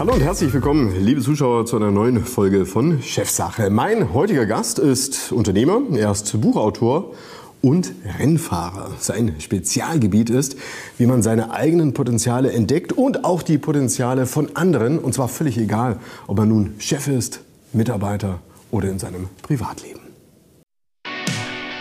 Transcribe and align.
Hallo 0.00 0.14
und 0.14 0.22
herzlich 0.22 0.50
willkommen, 0.54 0.98
liebe 0.98 1.20
Zuschauer, 1.20 1.66
zu 1.66 1.76
einer 1.76 1.90
neuen 1.90 2.24
Folge 2.24 2.64
von 2.64 3.02
Chefsache. 3.02 3.68
Mein 3.68 4.14
heutiger 4.14 4.46
Gast 4.46 4.78
ist 4.78 5.30
Unternehmer, 5.30 5.82
er 5.94 6.10
ist 6.10 6.40
Buchautor 6.40 7.12
und 7.60 7.92
Rennfahrer. 8.18 8.92
Sein 8.98 9.34
Spezialgebiet 9.40 10.30
ist, 10.30 10.56
wie 10.96 11.04
man 11.04 11.20
seine 11.20 11.50
eigenen 11.50 11.92
Potenziale 11.92 12.50
entdeckt 12.50 12.94
und 12.94 13.26
auch 13.26 13.42
die 13.42 13.58
Potenziale 13.58 14.24
von 14.24 14.56
anderen. 14.56 14.98
Und 14.98 15.12
zwar 15.12 15.28
völlig 15.28 15.58
egal, 15.58 15.98
ob 16.26 16.38
man 16.38 16.48
nun 16.48 16.76
Chef 16.78 17.06
ist, 17.06 17.42
Mitarbeiter 17.74 18.38
oder 18.70 18.88
in 18.88 18.98
seinem 18.98 19.28
Privatleben. 19.42 19.99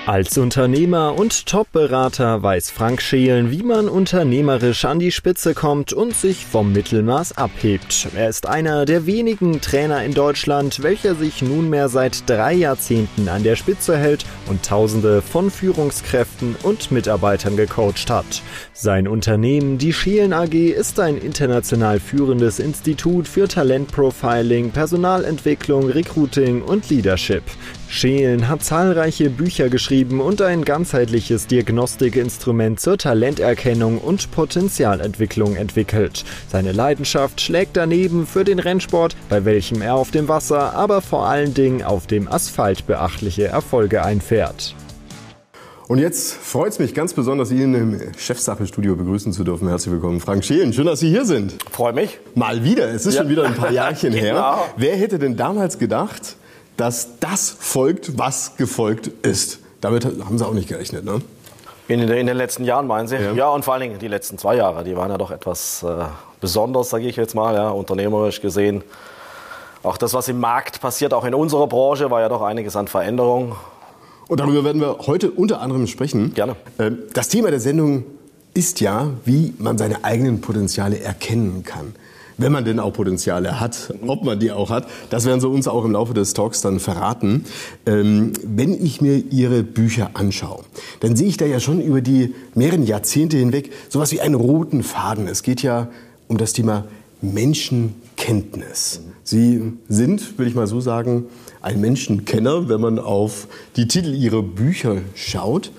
Als 0.09 0.39
Unternehmer 0.39 1.13
und 1.19 1.45
Top-Berater 1.45 2.41
weiß 2.41 2.71
Frank 2.71 2.99
Schelen, 2.99 3.51
wie 3.51 3.61
man 3.61 3.87
unternehmerisch 3.87 4.85
an 4.85 4.97
die 4.97 5.11
Spitze 5.11 5.53
kommt 5.53 5.93
und 5.93 6.15
sich 6.15 6.47
vom 6.47 6.73
Mittelmaß 6.73 7.37
abhebt. 7.37 8.07
Er 8.15 8.27
ist 8.27 8.47
einer 8.47 8.85
der 8.85 9.05
wenigen 9.05 9.61
Trainer 9.61 10.03
in 10.03 10.15
Deutschland, 10.15 10.81
welcher 10.81 11.13
sich 11.13 11.43
nunmehr 11.43 11.89
seit 11.89 12.27
drei 12.27 12.55
Jahrzehnten 12.55 13.29
an 13.29 13.43
der 13.43 13.55
Spitze 13.55 13.99
hält 13.99 14.25
und 14.47 14.65
Tausende 14.65 15.21
von 15.21 15.51
Führungskräften 15.51 16.55
und 16.63 16.91
Mitarbeitern 16.91 17.55
gecoacht 17.55 18.09
hat. 18.09 18.41
Sein 18.73 19.07
Unternehmen, 19.07 19.77
die 19.77 19.93
Schelen 19.93 20.33
AG, 20.33 20.55
ist 20.55 20.99
ein 20.99 21.19
international 21.19 21.99
führendes 21.99 22.57
Institut 22.57 23.27
für 23.27 23.47
Talentprofiling, 23.47 24.71
Personalentwicklung, 24.71 25.87
Recruiting 25.87 26.63
und 26.63 26.89
Leadership. 26.89 27.43
Schelen 27.91 28.47
hat 28.47 28.63
zahlreiche 28.63 29.31
Bücher 29.31 29.67
geschrieben 29.69 30.21
und 30.21 30.43
ein 30.43 30.63
ganzheitliches 30.63 31.47
Diagnostikinstrument 31.47 32.79
zur 32.79 32.99
Talenterkennung 32.99 33.97
und 33.97 34.29
Potenzialentwicklung 34.29 35.55
entwickelt. 35.55 36.23
Seine 36.51 36.71
Leidenschaft 36.71 37.41
schlägt 37.41 37.75
daneben 37.75 38.27
für 38.27 38.43
den 38.45 38.59
Rennsport, 38.59 39.15
bei 39.27 39.43
welchem 39.43 39.81
er 39.81 39.95
auf 39.95 40.11
dem 40.11 40.27
Wasser, 40.27 40.75
aber 40.75 41.01
vor 41.01 41.25
allen 41.25 41.55
Dingen 41.55 41.81
auf 41.81 42.05
dem 42.05 42.31
Asphalt 42.31 42.85
beachtliche 42.85 43.47
Erfolge 43.47 44.05
einfährt. 44.05 44.75
Und 45.87 45.97
jetzt 45.97 46.33
freut 46.33 46.71
es 46.71 46.77
mich 46.77 46.93
ganz 46.93 47.15
besonders, 47.15 47.49
Ihnen 47.49 47.73
im 47.73 48.13
Chefsache-Studio 48.15 48.95
begrüßen 48.95 49.33
zu 49.33 49.43
dürfen. 49.43 49.67
Herzlich 49.67 49.91
willkommen, 49.91 50.19
Frank 50.19 50.45
Schelen. 50.45 50.71
Schön, 50.71 50.85
dass 50.85 50.99
Sie 50.99 51.09
hier 51.09 51.25
sind. 51.25 51.55
Freue 51.71 51.93
mich. 51.93 52.19
Mal 52.35 52.63
wieder. 52.63 52.93
Es 52.93 53.07
ist 53.07 53.15
ja. 53.15 53.21
schon 53.21 53.31
wieder 53.31 53.45
ein 53.45 53.55
paar 53.55 53.71
Jahrchen 53.73 54.13
genau. 54.13 54.21
her. 54.21 54.57
Wer 54.77 54.95
hätte 54.95 55.17
denn 55.17 55.35
damals 55.35 55.79
gedacht, 55.79 56.35
dass 56.79 57.19
das 57.19 57.49
folgt, 57.49 58.17
was 58.17 58.55
gefolgt 58.55 59.07
ist. 59.23 59.59
Damit 59.81 60.05
haben 60.05 60.37
Sie 60.37 60.45
auch 60.45 60.53
nicht 60.53 60.69
gerechnet, 60.69 61.03
ne? 61.03 61.21
In, 61.89 62.01
in 62.01 62.27
den 62.27 62.37
letzten 62.37 62.63
Jahren 62.63 62.87
meinen 62.87 63.07
Sie? 63.07 63.15
Ja. 63.15 63.33
ja. 63.33 63.49
und 63.49 63.65
vor 63.65 63.73
allen 63.73 63.81
Dingen 63.81 63.99
die 63.99 64.07
letzten 64.07 64.37
zwei 64.37 64.55
Jahre, 64.55 64.83
die 64.83 64.95
waren 64.95 65.09
ja 65.09 65.17
doch 65.17 65.31
etwas 65.31 65.83
äh, 65.83 66.05
besonders, 66.39 66.91
sage 66.91 67.07
ich 67.07 67.15
jetzt 67.15 67.33
mal, 67.33 67.55
ja, 67.55 67.69
unternehmerisch 67.69 68.41
gesehen. 68.41 68.83
Auch 69.81 69.97
das, 69.97 70.13
was 70.13 70.27
im 70.27 70.39
Markt 70.39 70.81
passiert, 70.81 71.13
auch 71.13 71.25
in 71.25 71.33
unserer 71.33 71.67
Branche, 71.67 72.11
war 72.11 72.21
ja 72.21 72.29
doch 72.29 72.43
einiges 72.43 72.75
an 72.75 72.87
Veränderungen. 72.87 73.55
Und 74.27 74.39
darüber 74.39 74.63
werden 74.63 74.79
wir 74.79 74.99
heute 75.07 75.31
unter 75.31 75.61
anderem 75.61 75.87
sprechen. 75.87 76.33
Gerne. 76.33 76.55
Ähm, 76.77 76.99
das 77.13 77.29
Thema 77.29 77.49
der 77.49 77.59
Sendung 77.59 78.03
ist 78.53 78.79
ja, 78.79 79.07
wie 79.25 79.53
man 79.57 79.77
seine 79.77 80.03
eigenen 80.03 80.41
Potenziale 80.41 80.99
erkennen 80.99 81.63
kann 81.63 81.95
wenn 82.39 82.51
man 82.51 82.65
denn 82.65 82.79
auch 82.79 82.93
Potenziale 82.93 83.59
hat, 83.59 83.93
ob 84.07 84.23
man 84.23 84.39
die 84.39 84.51
auch 84.51 84.69
hat. 84.69 84.87
Das 85.09 85.25
werden 85.25 85.41
Sie 85.41 85.47
uns 85.47 85.67
auch 85.67 85.85
im 85.85 85.91
Laufe 85.91 86.13
des 86.13 86.33
Talks 86.33 86.61
dann 86.61 86.79
verraten. 86.79 87.45
Ähm, 87.85 88.33
wenn 88.43 88.73
ich 88.73 89.01
mir 89.01 89.17
Ihre 89.17 89.61
Bücher 89.61 90.11
anschaue, 90.13 90.63
dann 91.01 91.15
sehe 91.15 91.27
ich 91.27 91.37
da 91.37 91.45
ja 91.45 91.59
schon 91.59 91.81
über 91.81 92.01
die 92.01 92.33
mehreren 92.55 92.83
Jahrzehnte 92.83 93.37
hinweg 93.37 93.71
sowas 93.89 94.11
wie 94.11 94.21
einen 94.21 94.35
roten 94.35 94.83
Faden. 94.83 95.27
Es 95.27 95.43
geht 95.43 95.61
ja 95.61 95.89
um 96.27 96.37
das 96.37 96.53
Thema 96.53 96.85
Menschenkenntnis. 97.21 99.01
Sie 99.23 99.73
sind, 99.89 100.39
will 100.39 100.47
ich 100.47 100.55
mal 100.55 100.67
so 100.67 100.79
sagen, 100.79 101.25
ein 101.61 101.81
Menschenkenner, 101.81 102.69
wenn 102.69 102.79
man 102.79 102.97
auf 102.99 103.47
die 103.75 103.87
Titel 103.87 104.13
Ihrer 104.13 104.41
Bücher 104.41 104.97
schaut. 105.13 105.71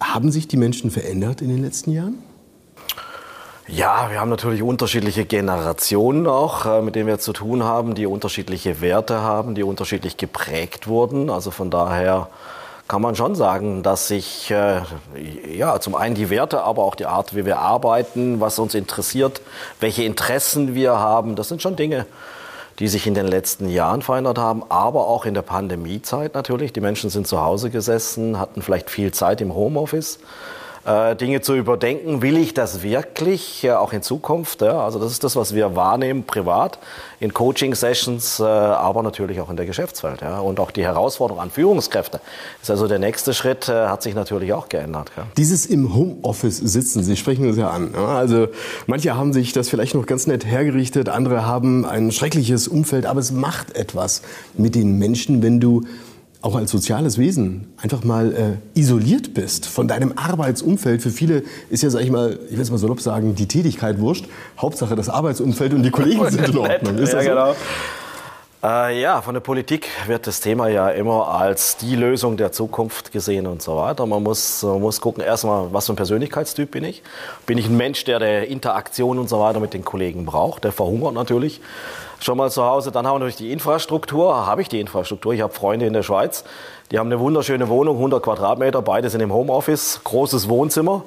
Haben 0.00 0.30
sich 0.30 0.46
die 0.46 0.56
Menschen 0.56 0.92
verändert 0.92 1.42
in 1.42 1.48
den 1.48 1.60
letzten 1.60 1.90
Jahren? 1.90 2.14
Ja, 3.70 4.10
wir 4.10 4.18
haben 4.18 4.30
natürlich 4.30 4.62
unterschiedliche 4.62 5.26
Generationen 5.26 6.26
auch, 6.26 6.64
äh, 6.64 6.80
mit 6.80 6.94
denen 6.94 7.06
wir 7.06 7.18
zu 7.18 7.34
tun 7.34 7.64
haben, 7.64 7.94
die 7.94 8.06
unterschiedliche 8.06 8.80
Werte 8.80 9.20
haben, 9.20 9.54
die 9.54 9.62
unterschiedlich 9.62 10.16
geprägt 10.16 10.86
wurden. 10.86 11.28
Also 11.28 11.50
von 11.50 11.70
daher 11.70 12.28
kann 12.88 13.02
man 13.02 13.14
schon 13.14 13.34
sagen, 13.34 13.82
dass 13.82 14.08
sich 14.08 14.50
äh, 14.50 14.80
ja 15.54 15.80
zum 15.80 15.94
einen 15.96 16.14
die 16.14 16.30
Werte, 16.30 16.62
aber 16.62 16.82
auch 16.82 16.94
die 16.94 17.04
Art, 17.04 17.36
wie 17.36 17.44
wir 17.44 17.58
arbeiten, 17.58 18.40
was 18.40 18.58
uns 18.58 18.74
interessiert, 18.74 19.42
welche 19.80 20.02
Interessen 20.02 20.74
wir 20.74 20.98
haben, 20.98 21.36
das 21.36 21.48
sind 21.48 21.60
schon 21.60 21.76
Dinge, 21.76 22.06
die 22.78 22.88
sich 22.88 23.06
in 23.06 23.12
den 23.12 23.26
letzten 23.26 23.68
Jahren 23.68 24.00
verändert 24.00 24.38
haben, 24.38 24.62
aber 24.70 25.08
auch 25.08 25.26
in 25.26 25.34
der 25.34 25.42
Pandemiezeit 25.42 26.32
natürlich. 26.32 26.72
Die 26.72 26.80
Menschen 26.80 27.10
sind 27.10 27.26
zu 27.26 27.42
Hause 27.44 27.68
gesessen, 27.68 28.38
hatten 28.38 28.62
vielleicht 28.62 28.88
viel 28.88 29.12
Zeit 29.12 29.42
im 29.42 29.54
Homeoffice 29.54 30.20
äh, 30.88 31.16
Dinge 31.16 31.42
zu 31.42 31.54
überdenken. 31.54 32.22
Will 32.22 32.38
ich 32.38 32.54
das 32.54 32.82
wirklich 32.82 33.62
äh, 33.62 33.72
auch 33.72 33.92
in 33.92 34.02
Zukunft? 34.02 34.62
Also 34.62 34.98
das 34.98 35.12
ist 35.12 35.22
das, 35.22 35.36
was 35.36 35.54
wir 35.54 35.76
wahrnehmen 35.76 36.24
privat 36.24 36.78
in 37.20 37.34
Coaching-Sessions, 37.34 38.40
äh, 38.40 38.44
aber 38.44 39.02
natürlich 39.02 39.38
auch 39.40 39.50
in 39.50 39.56
der 39.56 39.66
Geschäftswelt. 39.66 40.22
Und 40.22 40.58
auch 40.60 40.70
die 40.70 40.84
Herausforderung 40.84 41.42
an 41.42 41.50
Führungskräfte 41.50 42.20
ist 42.62 42.70
also 42.70 42.88
der 42.88 42.98
nächste 42.98 43.34
Schritt, 43.34 43.68
hat 43.68 44.02
sich 44.02 44.14
natürlich 44.14 44.52
auch 44.54 44.68
geändert. 44.68 45.12
Dieses 45.36 45.66
im 45.66 45.94
Homeoffice 45.94 46.56
sitzen, 46.56 47.02
Sie 47.02 47.16
sprechen 47.16 47.46
das 47.48 47.56
ja 47.56 47.68
an. 47.68 47.94
Also 47.94 48.48
manche 48.86 49.14
haben 49.14 49.32
sich 49.32 49.52
das 49.52 49.68
vielleicht 49.68 49.94
noch 49.94 50.06
ganz 50.06 50.26
nett 50.26 50.46
hergerichtet, 50.46 51.08
andere 51.08 51.44
haben 51.44 51.84
ein 51.84 52.12
schreckliches 52.12 52.66
Umfeld, 52.66 53.04
aber 53.04 53.20
es 53.20 53.30
macht 53.30 53.76
etwas 53.76 54.22
mit 54.54 54.74
den 54.74 54.98
Menschen, 54.98 55.42
wenn 55.42 55.60
du 55.60 55.82
auch 56.40 56.54
als 56.54 56.70
soziales 56.70 57.18
Wesen 57.18 57.72
einfach 57.82 58.04
mal 58.04 58.60
äh, 58.74 58.78
isoliert 58.78 59.34
bist 59.34 59.66
von 59.66 59.88
deinem 59.88 60.12
Arbeitsumfeld. 60.16 61.02
Für 61.02 61.10
viele 61.10 61.42
ist 61.68 61.82
ja, 61.82 61.90
sag 61.90 62.02
ich 62.02 62.10
mal, 62.10 62.38
ich 62.48 62.52
will 62.52 62.60
es 62.60 62.70
mal 62.70 62.78
salopp 62.78 63.00
sagen, 63.00 63.34
die 63.34 63.48
Tätigkeit 63.48 63.98
wurscht. 63.98 64.26
Hauptsache 64.56 64.94
das 64.94 65.08
Arbeitsumfeld 65.08 65.74
und 65.74 65.82
die 65.82 65.90
Kollegen 65.90 66.24
sind 66.30 66.48
in 66.48 66.58
Ordnung. 66.58 66.98
Ist 66.98 67.12
ja, 67.12 67.16
das 67.16 67.24
so? 67.24 67.30
genau. 67.30 67.54
Äh, 68.62 69.00
ja, 69.00 69.22
von 69.22 69.34
der 69.34 69.40
Politik 69.40 69.88
wird 70.06 70.26
das 70.26 70.40
Thema 70.40 70.68
ja 70.68 70.88
immer 70.90 71.28
als 71.28 71.76
die 71.76 71.94
Lösung 71.94 72.36
der 72.36 72.50
Zukunft 72.50 73.12
gesehen 73.12 73.46
und 73.46 73.62
so 73.62 73.76
weiter. 73.76 74.04
Man 74.06 74.22
muss, 74.22 74.62
man 74.64 74.80
muss 74.80 75.00
gucken, 75.00 75.22
erstmal, 75.22 75.72
was 75.72 75.86
für 75.86 75.92
ein 75.92 75.96
Persönlichkeitstyp 75.96 76.70
bin 76.70 76.82
ich. 76.82 77.02
Bin 77.46 77.56
ich 77.56 77.66
ein 77.66 77.76
Mensch, 77.76 78.04
der 78.04 78.18
der 78.18 78.48
Interaktion 78.48 79.18
und 79.18 79.28
so 79.28 79.38
weiter 79.38 79.60
mit 79.60 79.74
den 79.74 79.84
Kollegen 79.84 80.24
braucht? 80.24 80.64
Der 80.64 80.72
verhungert 80.72 81.14
natürlich 81.14 81.60
schon 82.20 82.38
mal 82.38 82.50
zu 82.50 82.64
Hause. 82.64 82.92
Dann 82.92 83.06
haben 83.06 83.14
wir 83.14 83.18
natürlich 83.20 83.36
die 83.36 83.52
Infrastruktur. 83.52 84.46
Habe 84.46 84.62
ich 84.62 84.68
die 84.68 84.80
Infrastruktur? 84.80 85.32
Ich 85.32 85.40
habe 85.40 85.52
Freunde 85.52 85.86
in 85.86 85.92
der 85.92 86.02
Schweiz, 86.02 86.44
die 86.90 86.98
haben 86.98 87.08
eine 87.08 87.20
wunderschöne 87.20 87.68
Wohnung, 87.68 87.96
100 87.96 88.22
Quadratmeter, 88.22 88.80
beide 88.80 89.10
sind 89.10 89.20
im 89.20 89.32
Homeoffice, 89.32 90.00
großes 90.04 90.48
Wohnzimmer. 90.48 91.02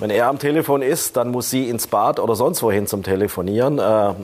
Wenn 0.00 0.10
er 0.10 0.26
am 0.26 0.40
Telefon 0.40 0.82
ist, 0.82 1.16
dann 1.16 1.30
muss 1.30 1.50
sie 1.50 1.68
ins 1.68 1.86
Bad 1.86 2.18
oder 2.18 2.34
sonst 2.34 2.62
wohin 2.64 2.88
zum 2.88 3.04
Telefonieren. 3.04 3.78
Äh, 3.78 4.14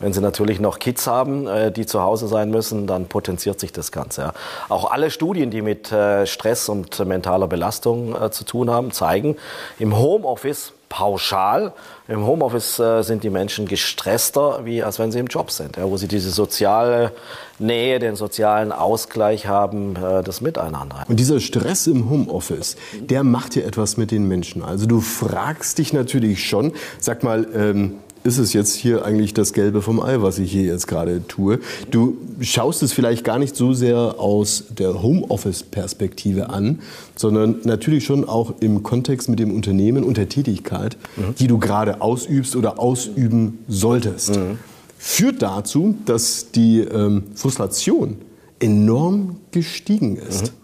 wenn 0.00 0.12
Sie 0.12 0.20
natürlich 0.20 0.60
noch 0.60 0.78
Kids 0.78 1.06
haben, 1.06 1.46
äh, 1.46 1.72
die 1.72 1.86
zu 1.86 2.02
Hause 2.02 2.28
sein 2.28 2.50
müssen, 2.50 2.86
dann 2.86 3.06
potenziert 3.06 3.58
sich 3.58 3.72
das 3.72 3.90
Ganze. 3.90 4.34
Auch 4.68 4.90
alle 4.90 5.10
Studien, 5.10 5.50
die 5.50 5.62
mit 5.62 5.90
äh, 5.92 6.26
Stress 6.26 6.68
und 6.68 6.98
mentaler 7.06 7.48
Belastung 7.48 8.16
zu 8.30 8.44
tun 8.44 8.70
haben, 8.70 8.92
zeigen, 8.92 9.36
im 9.78 9.96
Homeoffice 9.96 10.74
pauschal. 10.88 11.72
Im 12.06 12.26
Homeoffice 12.26 12.78
äh, 12.78 13.02
sind 13.02 13.24
die 13.24 13.30
Menschen 13.30 13.66
gestresster, 13.66 14.64
wie 14.64 14.82
als 14.82 14.98
wenn 14.98 15.12
sie 15.12 15.18
im 15.18 15.26
Job 15.26 15.50
sind, 15.50 15.76
ja, 15.76 15.84
wo 15.88 15.96
sie 15.96 16.08
diese 16.08 16.30
soziale 16.30 17.12
Nähe, 17.58 17.98
den 17.98 18.16
sozialen 18.16 18.72
Ausgleich 18.72 19.46
haben, 19.46 19.96
äh, 19.96 20.22
das 20.22 20.40
Miteinander. 20.40 21.04
Und 21.08 21.20
dieser 21.20 21.40
Stress 21.40 21.86
im 21.86 22.08
Homeoffice, 22.08 22.76
der 23.00 23.24
macht 23.24 23.56
ja 23.56 23.62
etwas 23.62 23.96
mit 23.96 24.10
den 24.10 24.26
Menschen. 24.26 24.62
Also 24.62 24.86
du 24.86 25.00
fragst 25.00 25.78
dich 25.78 25.92
natürlich 25.92 26.48
schon, 26.48 26.72
sag 26.98 27.22
mal, 27.22 27.46
ähm, 27.54 27.98
ist 28.24 28.38
es 28.38 28.52
jetzt 28.52 28.74
hier 28.74 29.04
eigentlich 29.04 29.34
das 29.34 29.52
Gelbe 29.52 29.82
vom 29.82 30.00
Ei, 30.00 30.20
was 30.20 30.38
ich 30.38 30.50
hier 30.50 30.64
jetzt 30.64 30.86
gerade 30.86 31.26
tue. 31.26 31.60
Du 31.90 32.16
schaust 32.40 32.82
es 32.82 32.92
vielleicht 32.92 33.24
gar 33.24 33.38
nicht 33.38 33.56
so 33.56 33.72
sehr 33.72 34.16
aus 34.18 34.64
der 34.70 35.02
Homeoffice-Perspektive 35.02 36.50
an, 36.50 36.80
sondern 37.16 37.56
natürlich 37.64 38.04
schon 38.04 38.28
auch 38.28 38.54
im 38.60 38.82
Kontext 38.82 39.28
mit 39.28 39.38
dem 39.38 39.54
Unternehmen 39.54 40.04
und 40.04 40.16
der 40.16 40.28
Tätigkeit, 40.28 40.96
mhm. 41.16 41.34
die 41.36 41.46
du 41.46 41.58
gerade 41.58 42.00
ausübst 42.00 42.56
oder 42.56 42.78
ausüben 42.78 43.58
solltest. 43.68 44.36
Mhm. 44.36 44.58
Führt 44.98 45.42
dazu, 45.42 45.96
dass 46.04 46.50
die 46.50 46.80
ähm, 46.80 47.24
Frustration 47.34 48.18
enorm 48.58 49.36
gestiegen 49.52 50.16
ist. 50.16 50.46
Mhm. 50.46 50.56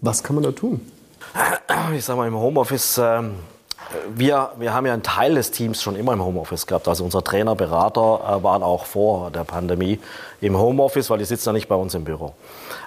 Was 0.00 0.22
kann 0.22 0.36
man 0.36 0.44
da 0.44 0.52
tun? 0.52 0.80
Ich 1.96 2.04
sage 2.04 2.18
mal, 2.18 2.28
im 2.28 2.34
Homeoffice 2.34 2.98
ähm 3.02 3.30
wir, 4.14 4.52
wir 4.58 4.74
haben 4.74 4.86
ja 4.86 4.92
einen 4.92 5.02
Teil 5.02 5.34
des 5.34 5.50
Teams 5.50 5.82
schon 5.82 5.96
immer 5.96 6.12
im 6.12 6.24
Homeoffice 6.24 6.66
gehabt. 6.66 6.88
Also 6.88 7.04
unser 7.04 7.22
Trainer, 7.22 7.54
Berater 7.54 8.38
äh, 8.38 8.42
waren 8.42 8.62
auch 8.62 8.84
vor 8.86 9.30
der 9.30 9.44
Pandemie 9.44 10.00
im 10.40 10.58
Homeoffice, 10.58 11.10
weil 11.10 11.18
die 11.18 11.24
sitzen 11.24 11.50
ja 11.50 11.52
nicht 11.52 11.68
bei 11.68 11.76
uns 11.76 11.94
im 11.94 12.04
Büro. 12.04 12.34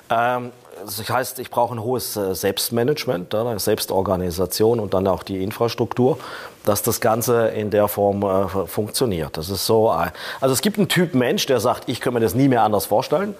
Ähm, 0.09 0.51
das 0.85 1.09
heißt, 1.09 1.39
ich 1.39 1.49
brauche 1.49 1.75
ein 1.75 1.83
hohes 1.83 2.15
äh, 2.15 2.33
Selbstmanagement, 2.33 3.33
eine 3.35 3.59
Selbstorganisation 3.59 4.79
und 4.79 4.93
dann 4.93 5.07
auch 5.07 5.23
die 5.23 5.43
Infrastruktur, 5.43 6.17
dass 6.65 6.83
das 6.83 7.01
Ganze 7.01 7.49
in 7.49 7.69
der 7.69 7.87
Form 7.87 8.23
äh, 8.23 8.67
funktioniert. 8.67 9.37
Das 9.37 9.49
ist 9.49 9.65
so. 9.65 9.89
Also 9.89 10.53
es 10.53 10.61
gibt 10.61 10.77
einen 10.77 10.87
Typ 10.87 11.13
Mensch, 11.15 11.45
der 11.45 11.59
sagt, 11.59 11.87
ich 11.87 12.01
kann 12.01 12.13
mir 12.13 12.19
das 12.19 12.35
nie 12.35 12.47
mehr 12.47 12.63
anders 12.63 12.85
vorstellen. 12.85 13.35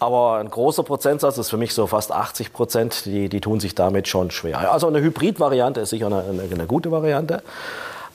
Aber 0.00 0.38
ein 0.38 0.48
großer 0.48 0.82
Prozentsatz, 0.82 1.36
das 1.36 1.46
ist 1.46 1.50
für 1.50 1.58
mich 1.58 1.74
so 1.74 1.86
fast 1.86 2.10
80 2.10 2.54
Prozent, 2.54 3.04
die, 3.04 3.28
die 3.28 3.40
tun 3.40 3.60
sich 3.60 3.74
damit 3.74 4.08
schon 4.08 4.30
schwer. 4.30 4.72
Also 4.72 4.86
eine 4.86 5.00
Hybrid-Variante 5.00 5.82
ist 5.82 5.90
sicher 5.90 6.06
eine, 6.06 6.24
eine, 6.24 6.42
eine 6.42 6.66
gute 6.66 6.90
Variante. 6.90 7.42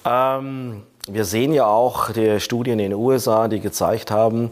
Ähm, 0.03 0.81
wir 1.07 1.25
sehen 1.25 1.53
ja 1.53 1.67
auch 1.67 2.11
die 2.11 2.39
Studien 2.39 2.79
in 2.79 2.89
den 2.89 2.99
USA, 2.99 3.47
die 3.47 3.59
gezeigt 3.59 4.09
haben, 4.09 4.49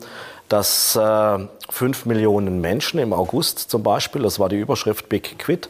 dass 0.47 0.95
äh, 0.95 1.39
5 1.69 2.05
Millionen 2.05 2.61
Menschen 2.61 2.99
im 2.99 3.13
August 3.13 3.71
zum 3.71 3.81
Beispiel, 3.81 4.21
das 4.21 4.39
war 4.39 4.49
die 4.49 4.59
Überschrift 4.59 5.09
Big 5.09 5.39
Quit, 5.39 5.69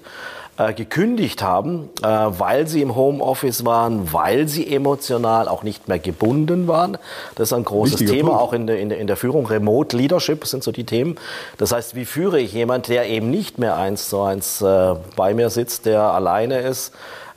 äh, 0.58 0.74
gekündigt 0.74 1.42
haben, 1.42 1.90
äh, 2.02 2.08
weil 2.08 2.68
sie 2.68 2.82
im 2.82 2.96
Homeoffice 2.96 3.66
waren, 3.66 4.14
weil 4.14 4.48
sie 4.48 4.72
emotional 4.74 5.48
auch 5.48 5.64
nicht 5.64 5.88
mehr 5.88 6.00
gebunden 6.00 6.68
waren. 6.68 6.98
Das 7.36 7.50
ist 7.50 7.54
ein 7.54 7.66
großes 7.66 8.02
Wichtiger 8.02 8.14
Thema, 8.14 8.30
Punkt. 8.30 8.44
auch 8.44 8.54
in 8.54 8.68
der, 8.68 8.80
in, 8.80 8.90
der, 8.90 9.00
in 9.00 9.08
der 9.08 9.16
Führung. 9.16 9.48
Remote 9.48 9.98
Leadership 9.98 10.46
sind 10.46 10.64
so 10.64 10.72
die 10.72 10.84
Themen. 10.84 11.16
Das 11.58 11.72
heißt, 11.72 11.96
wie 11.96 12.06
führe 12.06 12.40
ich 12.40 12.54
jemand, 12.54 12.88
der 12.88 13.08
eben 13.08 13.32
nicht 13.32 13.58
mehr 13.58 13.78
eins 13.78 14.10
zu 14.10 14.22
eins 14.22 14.62
äh, 14.62 14.96
bei 15.16 15.34
mir 15.34 15.50
sitzt, 15.50 15.86
der 15.86 16.02
alleine 16.02 16.60
ist, 16.60 16.94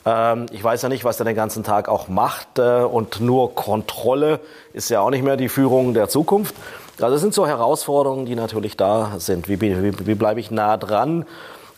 ähm, 0.07 0.47
ich 0.53 0.63
weiß 0.63 0.83
ja 0.83 0.89
nicht, 0.89 1.05
was 1.05 1.19
er 1.19 1.25
den 1.25 1.35
ganzen 1.35 1.65
Tag 1.65 1.89
auch 1.89 2.09
macht 2.09 2.59
äh, 2.59 2.81
und 2.81 3.21
nur 3.21 3.55
Kontrolle 3.55 4.41
ist 4.73 4.89
ja 4.89 5.01
auch 5.01 5.11
nicht 5.11 5.25
mehr 5.25 5.37
die 5.37 5.49
Führung 5.49 5.95
der 5.95 6.09
Zukunft. 6.09 6.55
Also 6.99 7.13
das 7.13 7.21
sind 7.21 7.35
so 7.35 7.47
Herausforderungen, 7.47 8.25
die 8.25 8.37
natürlich 8.37 8.77
da 8.77 9.15
sind. 9.19 9.49
Wie, 9.49 9.61
wie, 9.61 10.07
wie 10.07 10.15
bleibe 10.15 10.41
ich 10.41 10.51
nah 10.51 10.77
dran? 10.77 11.27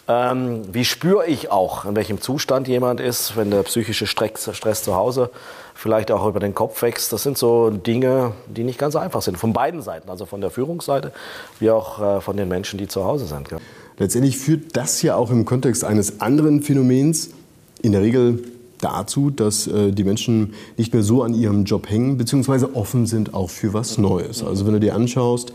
Ähm, 0.09 0.63
wie 0.73 0.87
spüre 0.87 1.27
ich 1.27 1.51
auch, 1.51 1.85
in 1.85 1.95
welchem 1.95 2.21
Zustand 2.21 2.67
jemand 2.67 2.99
ist, 2.99 3.37
wenn 3.37 3.51
der 3.51 3.63
psychische 3.65 4.07
Stress, 4.07 4.49
Stress 4.57 4.83
zu 4.83 4.95
Hause 4.95 5.31
vielleicht 5.75 6.11
auch 6.11 6.27
über 6.27 6.41
den 6.41 6.55
Kopf 6.55 6.81
wächst? 6.81 7.13
Das 7.13 7.23
sind 7.23 7.37
so 7.37 7.69
Dinge, 7.69 8.33
die 8.47 8.65
nicht 8.65 8.79
ganz 8.79 8.97
einfach 8.97 9.21
sind. 9.21 9.37
Von 9.37 9.53
beiden 9.53 9.83
Seiten, 9.83 10.09
also 10.09 10.25
von 10.25 10.41
der 10.41 10.51
Führungsseite 10.51 11.13
wie 11.61 11.71
auch 11.71 12.01
äh, 12.01 12.21
von 12.23 12.39
den 12.39 12.49
Menschen, 12.49 12.79
die 12.79 12.89
zu 12.89 13.05
Hause 13.05 13.27
sind. 13.27 13.51
Letztendlich 13.99 14.39
führt 14.39 14.77
das 14.77 15.03
ja 15.03 15.15
auch 15.17 15.31
im 15.31 15.45
Kontext 15.45 15.85
eines 15.85 16.21
anderen 16.23 16.63
Phänomens 16.63 17.31
in 17.83 17.93
der 17.93 18.01
Regel 18.01 18.43
dazu, 18.81 19.31
dass 19.31 19.67
äh, 19.67 19.93
die 19.93 20.05
Menschen 20.05 20.55
nicht 20.77 20.93
mehr 20.93 21.03
so 21.03 21.23
an 21.23 21.35
ihrem 21.35 21.65
Job 21.65 21.91
hängen, 21.91 22.17
beziehungsweise 22.17 22.75
offen 22.75 23.07
sind 23.07 23.35
auch 23.35 23.51
für 23.51 23.75
was 23.75 23.99
Neues. 23.99 24.43
Also 24.43 24.67
wenn 24.67 24.75
du 24.75 24.81
dir 24.81 24.95
anschaust, 24.95 25.53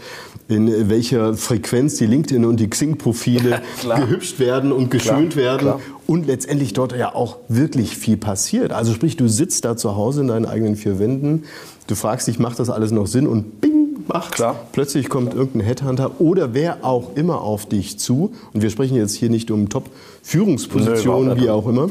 in 0.48 0.90
welcher 0.90 1.36
Frequenz 1.36 1.96
die 1.96 2.06
LinkedIn 2.06 2.46
und 2.46 2.60
die 2.60 2.70
Xing-Profile 2.70 3.62
gehübscht 3.84 4.40
werden 4.40 4.72
und 4.72 4.92
geschönt 4.92 5.34
klar, 5.34 5.44
werden 5.44 5.60
klar. 5.60 5.80
und 6.08 6.28
letztendlich 6.28 6.74
dort 6.74 6.96
ja 6.96 7.16
auch 7.16 7.38
wirklich 7.48 7.98
viel 7.98 8.18
passiert. 8.18 8.72
Also 8.72 8.94
sprich, 8.94 9.18
du 9.18 9.28
sitzt 9.28 9.66
da 9.66 9.78
zu 9.78 9.96
Hause 9.96 10.22
in 10.22 10.28
deinen 10.28 10.46
eigenen 10.46 10.76
vier 10.76 11.00
Wänden, 11.00 11.44
du 11.88 11.96
fragst 11.96 12.28
dich, 12.28 12.40
macht 12.40 12.60
das 12.60 12.70
alles 12.70 12.92
noch 12.92 13.08
Sinn 13.08 13.28
und 13.28 13.62
bing, 13.62 13.74
macht. 14.08 14.34
Klar. 14.34 14.56
Plötzlich 14.72 15.10
kommt 15.10 15.34
irgendein 15.34 15.62
Headhunter 15.62 16.20
oder 16.20 16.54
wer 16.54 16.84
auch 16.84 17.16
immer 17.16 17.42
auf 17.42 17.66
dich 17.66 18.00
zu. 18.00 18.34
Und 18.54 18.62
wir 18.62 18.70
sprechen 18.70 18.96
jetzt 18.96 19.16
hier 19.16 19.30
nicht 19.30 19.52
um 19.52 19.70
Top-Führungspositionen, 19.70 21.40
wie 21.40 21.50
auch 21.50 21.68
immer 21.68 21.90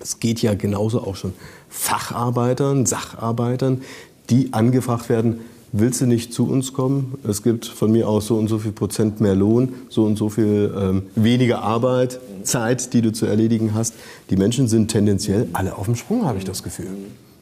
es 0.00 0.20
geht 0.20 0.42
ja 0.42 0.54
genauso 0.54 1.02
auch 1.02 1.16
schon 1.16 1.32
Facharbeitern, 1.68 2.86
Sacharbeitern, 2.86 3.82
die 4.30 4.52
angefragt 4.52 5.08
werden, 5.08 5.40
willst 5.72 6.00
du 6.00 6.06
nicht 6.06 6.32
zu 6.32 6.48
uns 6.48 6.72
kommen? 6.72 7.18
Es 7.26 7.42
gibt 7.42 7.66
von 7.66 7.92
mir 7.92 8.08
aus 8.08 8.26
so 8.26 8.36
und 8.36 8.48
so 8.48 8.58
viel 8.58 8.72
Prozent 8.72 9.20
mehr 9.20 9.34
Lohn, 9.34 9.74
so 9.88 10.04
und 10.04 10.16
so 10.16 10.28
viel 10.28 10.74
ähm, 10.76 11.02
weniger 11.14 11.62
Arbeit, 11.62 12.20
Zeit, 12.42 12.92
die 12.94 13.02
du 13.02 13.12
zu 13.12 13.26
erledigen 13.26 13.74
hast. 13.74 13.94
Die 14.30 14.36
Menschen 14.36 14.68
sind 14.68 14.90
tendenziell 14.90 15.48
alle 15.52 15.76
auf 15.76 15.86
dem 15.86 15.96
Sprung, 15.96 16.26
habe 16.26 16.38
ich 16.38 16.44
das 16.44 16.62
Gefühl. 16.62 16.88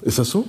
Ist 0.02 0.18
das 0.18 0.30
so? 0.30 0.44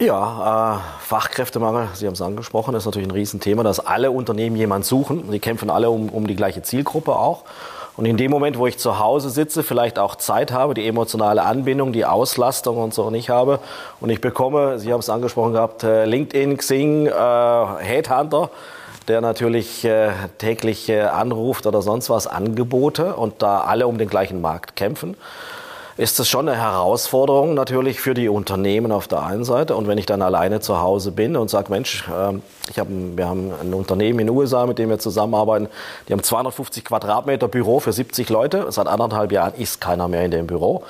Ja, 0.00 0.76
äh, 0.76 1.00
Fachkräftemangel, 1.00 1.88
Sie 1.94 2.06
haben 2.06 2.12
es 2.12 2.22
angesprochen, 2.22 2.74
ist 2.76 2.84
natürlich 2.84 3.08
ein 3.08 3.12
Riesenthema, 3.12 3.64
dass 3.64 3.80
alle 3.80 4.12
Unternehmen 4.12 4.54
jemanden 4.54 4.84
suchen. 4.84 5.30
Die 5.32 5.40
kämpfen 5.40 5.70
alle 5.70 5.90
um, 5.90 6.08
um 6.10 6.26
die 6.26 6.36
gleiche 6.36 6.62
Zielgruppe 6.62 7.16
auch. 7.16 7.44
Und 7.98 8.04
in 8.04 8.16
dem 8.16 8.30
Moment, 8.30 8.56
wo 8.56 8.68
ich 8.68 8.78
zu 8.78 9.00
Hause 9.00 9.28
sitze, 9.28 9.64
vielleicht 9.64 9.98
auch 9.98 10.14
Zeit 10.14 10.52
habe, 10.52 10.72
die 10.72 10.86
emotionale 10.86 11.42
Anbindung, 11.42 11.92
die 11.92 12.04
Auslastung 12.04 12.78
und 12.78 12.94
so 12.94 13.10
nicht 13.10 13.28
habe 13.28 13.58
und 13.98 14.08
ich 14.08 14.20
bekomme, 14.20 14.78
Sie 14.78 14.92
haben 14.92 15.00
es 15.00 15.10
angesprochen 15.10 15.52
gehabt, 15.52 15.82
äh, 15.82 16.04
LinkedIn, 16.04 16.58
Xing, 16.58 17.08
äh, 17.08 17.10
Headhunter, 17.10 18.50
der 19.08 19.20
natürlich 19.20 19.84
äh, 19.84 20.10
täglich 20.38 20.88
äh, 20.88 21.00
anruft 21.00 21.66
oder 21.66 21.82
sonst 21.82 22.08
was 22.08 22.28
Angebote 22.28 23.16
und 23.16 23.42
da 23.42 23.62
alle 23.62 23.88
um 23.88 23.98
den 23.98 24.08
gleichen 24.08 24.40
Markt 24.40 24.76
kämpfen 24.76 25.16
ist 25.98 26.20
das 26.20 26.28
schon 26.28 26.48
eine 26.48 26.56
Herausforderung 26.56 27.54
natürlich 27.54 28.00
für 28.00 28.14
die 28.14 28.28
Unternehmen 28.28 28.92
auf 28.92 29.08
der 29.08 29.24
einen 29.24 29.42
Seite. 29.42 29.74
Und 29.74 29.88
wenn 29.88 29.98
ich 29.98 30.06
dann 30.06 30.22
alleine 30.22 30.60
zu 30.60 30.80
Hause 30.80 31.10
bin 31.10 31.36
und 31.36 31.50
sage, 31.50 31.72
Mensch, 31.72 32.04
ähm, 32.08 32.40
ich 32.70 32.78
hab, 32.78 32.86
wir 32.88 33.28
haben 33.28 33.50
ein 33.60 33.74
Unternehmen 33.74 34.20
in 34.20 34.28
den 34.28 34.36
USA, 34.36 34.64
mit 34.66 34.78
dem 34.78 34.90
wir 34.90 35.00
zusammenarbeiten, 35.00 35.66
die 36.06 36.12
haben 36.12 36.22
250 36.22 36.84
Quadratmeter 36.84 37.48
Büro 37.48 37.80
für 37.80 37.92
70 37.92 38.28
Leute. 38.28 38.70
Seit 38.70 38.86
anderthalb 38.86 39.32
Jahren 39.32 39.54
ist 39.54 39.80
keiner 39.80 40.06
mehr 40.06 40.24
in 40.24 40.30
dem 40.30 40.46
Büro. 40.46 40.84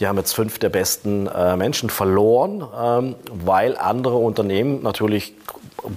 Die 0.00 0.08
haben 0.08 0.16
jetzt 0.16 0.32
fünf 0.32 0.58
der 0.58 0.70
besten 0.70 1.26
äh, 1.26 1.56
Menschen 1.56 1.90
verloren, 1.90 2.66
ähm, 2.82 3.16
weil 3.44 3.76
andere 3.76 4.16
Unternehmen 4.16 4.82
natürlich 4.82 5.34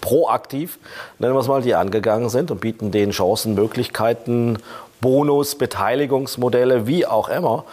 proaktiv, 0.01 0.77
nennen 1.19 1.33
wir 1.33 1.39
es 1.39 1.47
mal, 1.47 1.61
die 1.61 1.73
angegangen 1.73 2.27
sind 2.27 2.51
und 2.51 2.59
bieten 2.59 2.91
denen 2.91 3.13
Chancen, 3.13 3.55
Möglichkeiten, 3.55 4.57
Bonus, 4.99 5.55
Beteiligungsmodelle, 5.55 6.85
wie 6.85 7.05
auch 7.05 7.29
immer 7.29 7.63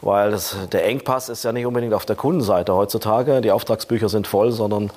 weil 0.00 0.30
das, 0.30 0.56
der 0.72 0.84
Engpass 0.86 1.28
ist 1.28 1.44
ja 1.44 1.52
nicht 1.52 1.66
unbedingt 1.66 1.94
auf 1.94 2.06
der 2.06 2.16
Kundenseite 2.16 2.74
heutzutage. 2.74 3.40
Die 3.40 3.50
Auftragsbücher 3.50 4.08
sind 4.08 4.26
voll, 4.26 4.52
sondern 4.52 4.90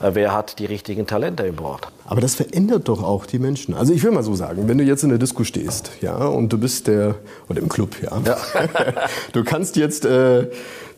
äh, 0.00 0.10
wer 0.14 0.34
hat 0.34 0.58
die 0.58 0.66
richtigen 0.66 1.06
Talente 1.06 1.44
im 1.44 1.56
Board. 1.56 1.88
Aber 2.04 2.20
das 2.20 2.34
verändert 2.34 2.88
doch 2.88 3.02
auch 3.02 3.24
die 3.26 3.38
Menschen. 3.38 3.74
Also 3.74 3.92
ich 3.92 4.02
will 4.02 4.10
mal 4.10 4.22
so 4.22 4.34
sagen, 4.34 4.68
wenn 4.68 4.78
du 4.78 4.84
jetzt 4.84 5.02
in 5.02 5.08
der 5.08 5.18
Disco 5.18 5.44
stehst, 5.44 5.92
ja, 6.00 6.16
und 6.16 6.52
du 6.52 6.58
bist 6.58 6.88
der, 6.88 7.14
oder 7.48 7.60
im 7.60 7.68
Club, 7.68 7.96
ja, 8.02 8.20
ja. 8.24 8.36
du 9.32 9.44
kannst 9.44 9.76
jetzt 9.76 10.04
äh, 10.04 10.48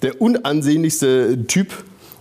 der 0.02 0.20
unansehnlichste 0.20 1.46
Typ 1.46 1.72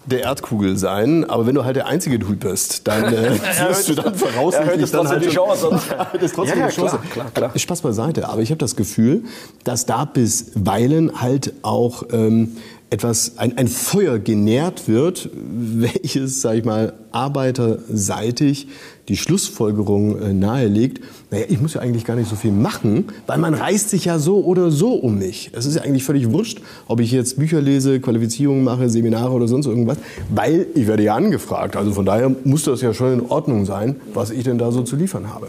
der 0.05 0.21
Erdkugel 0.21 0.77
sein, 0.77 1.23
aber 1.29 1.45
wenn 1.45 1.55
du 1.55 1.63
halt 1.63 1.75
der 1.75 1.87
einzige 1.87 2.19
Dude 2.19 2.35
bist, 2.35 2.87
dann 2.87 3.13
äh, 3.13 3.31
wirst 3.67 3.89
du 3.89 3.95
dann 3.95 4.13
voraussichtlich 4.15 4.91
dann 4.91 5.07
halt 5.07 5.23
die 5.23 5.29
Chance. 5.29 5.69
das 6.13 6.13
ist 6.21 6.35
trotzdem 6.35 6.59
ja, 6.59 6.65
ja, 6.65 6.69
die 6.69 6.75
Chance. 6.75 6.99
Klar, 7.11 7.29
klar, 7.31 7.49
klar. 7.49 7.59
Spaß 7.59 7.81
beiseite, 7.81 8.27
aber 8.27 8.41
ich 8.41 8.49
habe 8.49 8.59
das 8.59 8.75
Gefühl, 8.75 9.23
dass 9.63 9.85
da 9.85 10.05
bisweilen 10.05 11.21
halt 11.21 11.53
auch 11.61 12.03
ähm, 12.11 12.57
etwas, 12.89 13.37
ein, 13.37 13.57
ein 13.57 13.67
Feuer 13.67 14.19
genährt 14.19 14.87
wird, 14.87 15.29
welches, 15.35 16.41
sage 16.41 16.59
ich 16.59 16.65
mal, 16.65 16.93
arbeiterseitig 17.11 18.67
die 19.09 19.17
Schlussfolgerung 19.17 20.21
äh, 20.21 20.33
nahelegt, 20.33 21.01
naja, 21.29 21.45
ich 21.49 21.59
muss 21.59 21.73
ja 21.73 21.81
eigentlich 21.81 22.05
gar 22.05 22.15
nicht 22.15 22.29
so 22.29 22.35
viel 22.35 22.51
machen, 22.51 23.05
weil 23.27 23.37
man 23.37 23.53
reißt 23.53 23.89
sich 23.89 24.05
ja 24.05 24.19
so 24.19 24.43
oder 24.43 24.71
so 24.71 24.93
um 24.93 25.19
mich. 25.19 25.51
Es 25.53 25.65
ist 25.65 25.75
ja 25.75 25.81
eigentlich 25.81 26.03
völlig 26.03 26.31
wurscht, 26.31 26.61
ob 26.87 26.99
ich 26.99 27.11
jetzt 27.11 27.37
Bücher 27.37 27.59
lese, 27.59 27.99
Qualifizierungen 27.99 28.63
mache, 28.63 28.89
Seminare 28.89 29.31
oder 29.31 29.47
sonst 29.47 29.65
irgendwas, 29.65 29.97
weil 30.29 30.67
ich 30.73 30.87
werde 30.87 31.03
ja 31.03 31.15
angefragt. 31.15 31.75
Also 31.75 31.91
von 31.91 32.05
daher 32.05 32.31
muss 32.43 32.63
das 32.63 32.81
ja 32.81 32.93
schon 32.93 33.13
in 33.13 33.29
Ordnung 33.29 33.65
sein, 33.65 33.97
was 34.13 34.29
ich 34.29 34.43
denn 34.43 34.57
da 34.57 34.71
so 34.71 34.83
zu 34.83 34.95
liefern 34.95 35.33
habe. 35.33 35.47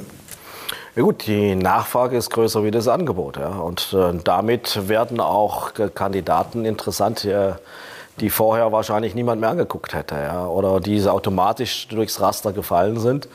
Ja 0.96 1.02
gut, 1.02 1.26
die 1.26 1.56
Nachfrage 1.56 2.16
ist 2.16 2.30
größer 2.30 2.62
wie 2.62 2.70
das 2.70 2.86
Angebot. 2.86 3.36
Ja. 3.36 3.58
Und 3.58 3.92
äh, 3.92 4.12
damit 4.22 4.88
werden 4.88 5.18
auch 5.18 5.72
Kandidaten 5.94 6.64
interessant, 6.64 7.24
ja, 7.24 7.58
die 8.20 8.30
vorher 8.30 8.72
wahrscheinlich 8.72 9.14
niemand 9.14 9.40
mehr 9.40 9.50
angeguckt 9.50 9.94
hätte. 9.94 10.14
Ja. 10.14 10.46
Oder 10.46 10.80
die 10.80 11.06
automatisch 11.06 11.88
durchs 11.88 12.20
Raster 12.20 12.52
gefallen 12.52 12.98
sind. 12.98 13.28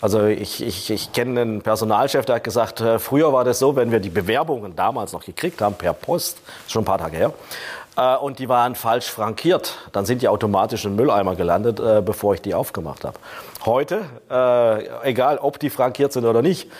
Also 0.00 0.26
ich, 0.26 0.62
ich, 0.62 0.90
ich 0.90 1.12
kenne 1.12 1.40
einen 1.40 1.62
Personalchef, 1.62 2.26
der 2.26 2.36
hat 2.36 2.44
gesagt, 2.44 2.80
äh, 2.80 2.98
früher 2.98 3.32
war 3.32 3.44
das 3.44 3.58
so, 3.58 3.76
wenn 3.76 3.90
wir 3.90 4.00
die 4.00 4.10
Bewerbungen 4.10 4.76
damals 4.76 5.12
noch 5.12 5.24
gekriegt 5.24 5.62
haben 5.62 5.74
per 5.74 5.94
Post, 5.94 6.38
schon 6.68 6.82
ein 6.82 6.84
paar 6.84 6.98
Tage 6.98 7.16
her, 7.16 7.32
äh, 7.96 8.16
und 8.16 8.38
die 8.38 8.48
waren 8.48 8.74
falsch 8.74 9.10
frankiert, 9.10 9.74
dann 9.92 10.04
sind 10.04 10.20
die 10.20 10.28
automatisch 10.28 10.84
im 10.84 10.96
Mülleimer 10.96 11.34
gelandet, 11.34 11.80
äh, 11.80 12.02
bevor 12.04 12.34
ich 12.34 12.42
die 12.42 12.54
aufgemacht 12.54 13.04
habe. 13.04 13.18
Heute, 13.64 14.04
äh, 14.30 15.08
egal 15.08 15.38
ob 15.38 15.58
die 15.58 15.70
frankiert 15.70 16.12
sind 16.12 16.26
oder 16.26 16.42
nicht, 16.42 16.70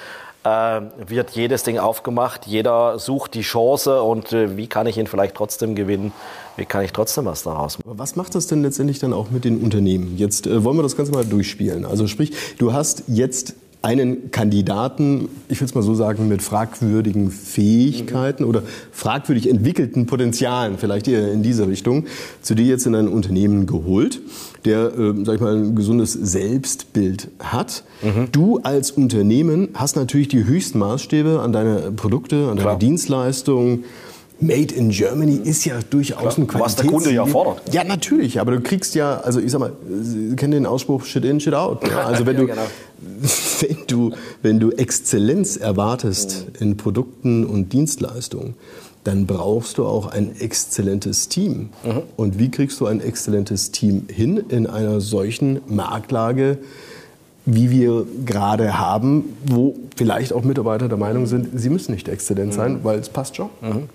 wird 0.97 1.31
jedes 1.31 1.63
Ding 1.63 1.79
aufgemacht, 1.79 2.47
jeder 2.47 2.99
sucht 2.99 3.35
die 3.35 3.43
Chance 3.43 4.03
und 4.03 4.33
äh, 4.33 4.57
wie 4.57 4.67
kann 4.67 4.87
ich 4.87 4.99
ihn 4.99 5.07
vielleicht 5.07 5.35
trotzdem 5.35 5.75
gewinnen, 5.75 6.13
wie 6.57 6.65
kann 6.65 6.85
ich 6.85 6.93
trotzdem 6.93 7.25
was 7.25 7.43
daraus 7.43 7.79
machen. 7.79 7.99
Was 7.99 8.17
macht 8.17 8.35
das 8.35 8.47
denn 8.47 8.63
letztendlich 8.63 8.99
dann 8.99 9.13
auch 9.13 9.31
mit 9.31 9.45
den 9.45 9.61
Unternehmen? 9.61 10.17
Jetzt 10.17 10.47
äh, 10.47 10.65
wollen 10.65 10.77
wir 10.77 10.83
das 10.83 10.97
Ganze 10.97 11.13
mal 11.13 11.25
durchspielen. 11.25 11.85
Also 11.85 12.07
sprich, 12.07 12.33
du 12.59 12.73
hast 12.73 13.05
jetzt 13.09 13.55
einen 13.87 14.33
Kandidaten, 14.33 15.29
ich 15.49 15.61
will 15.61 15.67
es 15.67 15.77
mal 15.77 15.83
so 15.83 15.95
sagen, 15.95 16.27
mit 16.27 16.43
fragwürdigen 16.43 17.31
Fähigkeiten 17.31 18.43
mhm. 18.43 18.49
oder 18.49 18.63
fragwürdig 18.91 19.49
entwickelten 19.49 20.07
Potenzialen, 20.07 20.77
vielleicht 20.77 21.07
eher 21.07 21.31
in 21.31 21.45
diese 21.45 21.69
Richtung, 21.69 22.07
zu 22.43 22.57
dir 22.57 22.67
jetzt 22.67 22.85
in 22.87 22.97
ein 22.97 23.07
Unternehmen 23.07 23.67
geholt, 23.67 24.21
der, 24.65 24.87
äh, 24.87 25.15
sag 25.23 25.37
ich 25.37 25.41
mal, 25.41 25.55
ein 25.55 25.77
gesundes 25.77 26.15
Selbstbild 26.15 27.29
hat. 27.39 27.85
Mhm. 28.03 28.33
Du 28.33 28.59
als 28.65 28.91
Unternehmen 28.91 29.69
hast 29.75 29.95
natürlich 29.95 30.27
die 30.27 30.45
höchsten 30.45 30.81
Maßstäbe 30.81 31.41
an 31.41 31.53
deine 31.53 31.93
Produkte, 31.93 32.49
an 32.49 32.57
deine 32.57 32.63
Klar. 32.63 32.79
Dienstleistungen. 32.81 33.85
Made 34.39 34.75
in 34.75 34.91
Germany 34.91 35.37
ist 35.37 35.65
ja 35.65 35.79
durchaus 35.89 36.35
Klar, 36.35 36.39
ein 36.39 36.47
Qualitätsziel. 36.47 36.61
Was 36.61 36.77
der 36.77 36.87
Kunde 36.87 37.11
ja 37.13 37.25
fordert. 37.25 37.73
Ja, 37.73 37.85
natürlich, 37.85 38.39
aber 38.39 38.53
du 38.53 38.61
kriegst 38.61 38.95
ja, 38.95 39.19
also 39.21 39.41
ich 39.41 39.51
sag 39.51 39.61
mal, 39.61 39.73
Sie 40.03 40.37
kennen 40.37 40.53
den 40.53 40.67
Ausspruch 40.67 41.05
Shit 41.07 41.25
in, 41.25 41.41
Shit 41.41 41.55
out. 41.55 41.83
Ne? 41.83 41.91
Also 42.05 42.27
wenn, 42.27 42.35
ja, 42.35 42.41
du, 42.43 42.47
genau. 42.49 42.67
Wenn, 43.87 44.11
du, 44.11 44.17
wenn 44.43 44.61
du 44.61 44.71
Exzellenz 44.73 45.57
erwartest 45.57 46.47
mhm. 46.47 46.69
in 46.69 46.77
Produkten 46.77 47.45
und 47.45 47.73
Dienstleistungen, 47.73 48.55
dann 49.05 49.27
brauchst 49.27 49.79
du 49.79 49.87
auch 49.87 50.09
ein 50.09 50.35
exzellentes 50.41 51.29
Team. 51.29 51.69
Mhm. 51.85 52.03
Und 52.17 52.39
wie 52.39 52.51
kriegst 52.51 52.81
du 52.81 52.87
ein 52.87 53.01
exzellentes 53.01 53.71
Team 53.71 54.07
hin 54.09 54.43
in 54.49 54.67
einer 54.67 55.01
solchen 55.01 55.61
Marktlage, 55.69 56.59
wie 57.45 57.71
wir 57.71 58.05
gerade 58.25 58.77
haben, 58.79 59.37
wo 59.47 59.77
vielleicht 59.95 60.33
auch 60.33 60.43
Mitarbeiter 60.43 60.89
der 60.89 60.99
Meinung 60.99 61.27
sind, 61.27 61.49
sie 61.55 61.71
müssen 61.71 61.93
nicht 61.93 62.09
exzellent 62.09 62.53
sein, 62.53 62.75
mhm. 62.75 62.85
weil 62.85 62.99
es 62.99 63.09
passt 63.09 63.37
schon. 63.37 63.51
Mhm. 63.61 63.89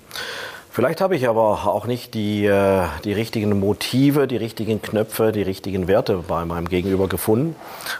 Vielleicht 0.73 1.01
habe 1.01 1.17
ich 1.17 1.27
aber 1.27 1.67
auch 1.67 1.85
nicht 1.85 2.13
die, 2.13 2.45
äh, 2.45 2.85
die 3.03 3.11
richtigen 3.11 3.59
Motive, 3.59 4.25
die 4.25 4.37
richtigen 4.37 4.81
Knöpfe, 4.81 5.33
die 5.33 5.41
richtigen 5.41 5.89
Werte 5.89 6.23
bei 6.25 6.45
meinem 6.45 6.69
Gegenüber 6.69 7.09
gefunden. 7.09 7.57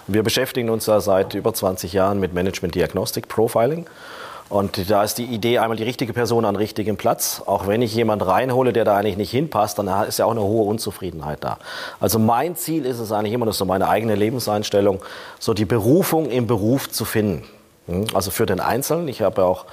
Wir 0.08 0.24
beschäftigen 0.24 0.70
uns 0.70 0.86
da 0.86 1.02
seit 1.02 1.34
über 1.34 1.54
20 1.54 1.92
Jahren 1.92 2.22
mit 2.22 2.34
Management 2.34 2.74
Diagnostic 2.74 3.28
Profiling. 3.28 3.88
Und 4.48 4.90
da 4.90 5.04
ist 5.04 5.18
die 5.18 5.26
Idee 5.26 5.60
einmal 5.60 5.76
die 5.76 5.84
richtige 5.84 6.14
Person 6.14 6.46
an 6.46 6.56
richtigem 6.56 6.96
Platz. 6.96 7.44
Auch 7.46 7.68
wenn 7.68 7.82
ich 7.82 7.94
jemand 7.94 8.26
reinhole, 8.26 8.72
der 8.72 8.86
da 8.86 8.96
eigentlich 8.96 9.18
nicht 9.18 9.32
hinpasst, 9.32 9.78
dann 9.78 10.08
ist 10.08 10.20
ja 10.20 10.26
auch 10.26 10.32
eine 10.32 10.42
hohe 10.42 10.64
Unzufriedenheit 10.70 11.44
da. 11.44 11.58
Also 12.00 12.20
mein 12.20 12.56
Ziel 12.56 12.86
ist 12.86 13.00
es 13.00 13.12
eigentlich 13.12 13.34
immer, 13.34 13.46
das 13.46 13.56
ist 13.56 13.60
so 13.60 13.66
meine 13.66 13.90
eigene 13.90 14.16
Lebenseinstellung, 14.16 15.02
so 15.40 15.54
die 15.54 15.66
Berufung 15.66 16.30
im 16.30 16.48
Beruf 16.48 16.90
zu 16.90 17.04
finden. 17.04 17.44
Hm? 17.88 18.08
Also 18.14 18.32
für 18.32 18.46
den 18.46 18.60
Einzelnen. 18.60 19.08
Ich 19.08 19.22
habe 19.22 19.44
auch 19.44 19.66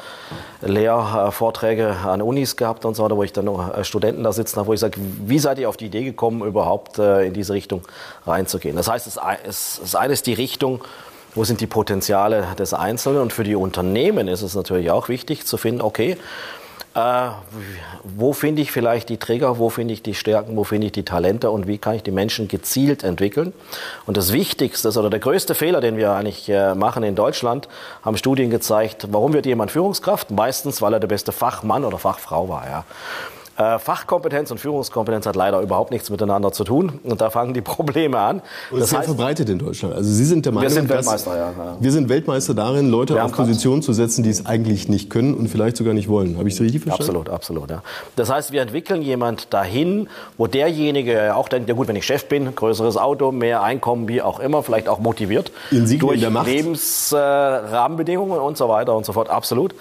Lehrvorträge 0.63 1.97
an 2.05 2.23
Unis 2.23 2.57
gehabt 2.57 2.85
und 2.85 2.95
so 2.95 3.05
weiter, 3.05 3.17
wo 3.17 3.23
ich 3.23 3.33
dann 3.33 3.47
äh, 3.47 3.85
Studenten 3.85 4.25
da 4.25 4.33
sitzen 4.33 4.57
habe, 4.57 4.69
wo 4.69 4.73
ich 4.73 4.81
sage, 4.81 4.99
wie 4.99 5.39
seid 5.39 5.59
ihr 5.59 5.69
auf 5.69 5.77
die 5.77 5.87
Idee 5.87 6.05
gekommen, 6.05 6.43
überhaupt 6.43 6.99
äh, 6.99 7.27
in 7.27 7.35
diese 7.35 7.53
Richtung 7.53 7.83
reinzugehen? 8.27 8.77
Das 8.77 8.89
heißt, 8.89 9.07
es 9.07 9.79
ist 9.79 9.95
eines 9.97 10.23
die 10.23 10.35
Richtung, 10.35 10.83
wo 11.35 11.45
sind 11.45 11.61
die 11.61 11.67
Potenziale 11.67 12.47
des 12.59 12.75
Einzelnen? 12.75 13.21
Und 13.21 13.33
für 13.33 13.45
die 13.45 13.55
Unternehmen 13.55 14.29
ist 14.29 14.43
es 14.43 14.55
natürlich 14.55 14.91
auch 14.91 15.09
wichtig 15.09 15.47
zu 15.47 15.57
finden, 15.57 15.83
okay, 15.83 16.17
äh, 16.99 17.31
wo 18.03 18.33
finde 18.33 18.63
ich 18.63 18.73
vielleicht 18.73 19.09
die 19.09 19.19
Trigger, 19.19 19.59
wo 19.59 19.71
finde 19.71 19.95
ich 19.95 20.03
die 20.03 20.15
Stärken, 20.15 20.57
wo 20.57 20.65
finde 20.65 20.87
ich 20.87 20.93
die 20.93 21.05
Talente 21.05 21.51
und 21.51 21.67
wie 21.67 21.79
kann 21.79 21.95
ich 21.95 22.03
die 22.03 22.11
Menschen 22.11 22.49
gezielt 22.49 23.05
entwickeln. 23.05 23.53
Und 24.07 24.17
das 24.17 24.33
Wichtigste 24.33 24.89
oder 24.89 25.11
der 25.11 25.21
größte 25.21 25.55
Fehler, 25.55 25.81
den 25.81 25.97
wir 25.97 26.13
eigentlich 26.13 26.49
äh, 26.49 26.75
machen 26.75 27.03
in 27.03 27.15
Deutschland, 27.15 27.69
haben 28.03 28.17
Studien 28.17 28.51
gezeigt, 28.51 29.09
warum 29.11 29.33
wird 29.33 29.47
jemand 29.47 29.71
Führungskraft? 29.71 30.31
Meistens, 30.31 30.83
weil 30.83 30.93
er 30.93 31.01
der 31.01 31.09
beste 31.09 31.33
Fachmann 31.33 31.85
oder 31.85 31.99
Fachfrau 31.99 32.49
war. 32.49 32.67
Ja. 32.67 32.85
Äh, 33.59 33.81
Fachkompetenz 33.81 34.53
und 34.53 34.59
Führungskompetenz 34.59 35.27
hat 35.27 35.35
leider 35.35 35.61
überhaupt 35.61 35.91
nichts 35.91 36.11
miteinander 36.11 36.53
zu 36.53 36.63
tun. 36.63 37.01
Und 37.03 37.21
da 37.21 37.29
fangen 37.29 37.55
die 37.55 37.61
Probleme 37.69 38.17
an. 38.17 38.41
Und 38.71 38.79
das 38.79 38.91
ist 38.91 38.97
heißt, 38.97 39.07
sehr 39.07 39.15
verbreitet 39.17 39.49
in 39.49 39.59
Deutschland. 39.59 39.97
Also 39.97 40.09
Sie 40.13 40.25
sind 40.25 40.47
der 40.47 40.53
Meinung, 40.53 40.71
wir 40.71 40.75
sind 40.75 40.89
Weltmeister, 40.89 41.37
ja, 41.37 41.51
ja. 41.51 41.77
wir 41.81 41.91
sind 41.91 42.09
Weltmeister 42.09 42.55
darin, 42.55 42.89
Leute 42.89 43.21
auf 43.21 43.33
Positionen 43.33 43.83
zu 43.83 43.93
setzen, 43.93 44.23
die 44.23 44.31
es 44.31 44.47
eigentlich 44.47 44.89
nicht 44.89 45.11
können 45.11 45.35
und 45.35 45.49
vielleicht 45.49 45.77
sogar 45.77 45.93
nicht 45.93 46.09
wollen. 46.09 46.39
Habe 46.39 46.47
ich 46.49 46.55
es 46.55 46.61
richtig 46.61 46.83
verstanden? 46.83 47.11
Absolut, 47.11 47.29
absolut. 47.31 47.69
Ja. 47.71 47.83
Das 48.15 48.31
heißt, 48.31 48.53
wir 48.53 48.63
entwickeln 48.63 49.03
jemand 49.03 49.53
dahin, 49.53 50.09
wo 50.37 50.47
derjenige 50.47 51.35
auch 51.35 51.49
denkt, 51.49 51.69
ja 51.69 51.75
gut, 51.75 51.89
wenn 51.89 51.97
ich 51.97 52.07
Chef 52.07 52.27
bin, 52.27 52.55
größeres 52.55 52.97
Auto, 52.97 53.33
mehr 53.33 53.65
Einkommen, 53.65 54.07
wie 54.07 54.23
auch 54.23 54.39
immer, 54.39 54.63
vielleicht 54.63 54.89
auch 54.89 55.01
motiviert 55.01 55.51
in 55.73 55.99
durch 55.99 56.23
in 56.23 56.33
Lebensrahmenbedingungen 56.45 58.39
äh, 58.39 58.43
und 58.43 58.57
so 58.57 58.69
weiter 58.69 58.95
und 58.95 59.05
so 59.05 59.13
fort. 59.13 59.29
Absolut. 59.29 59.75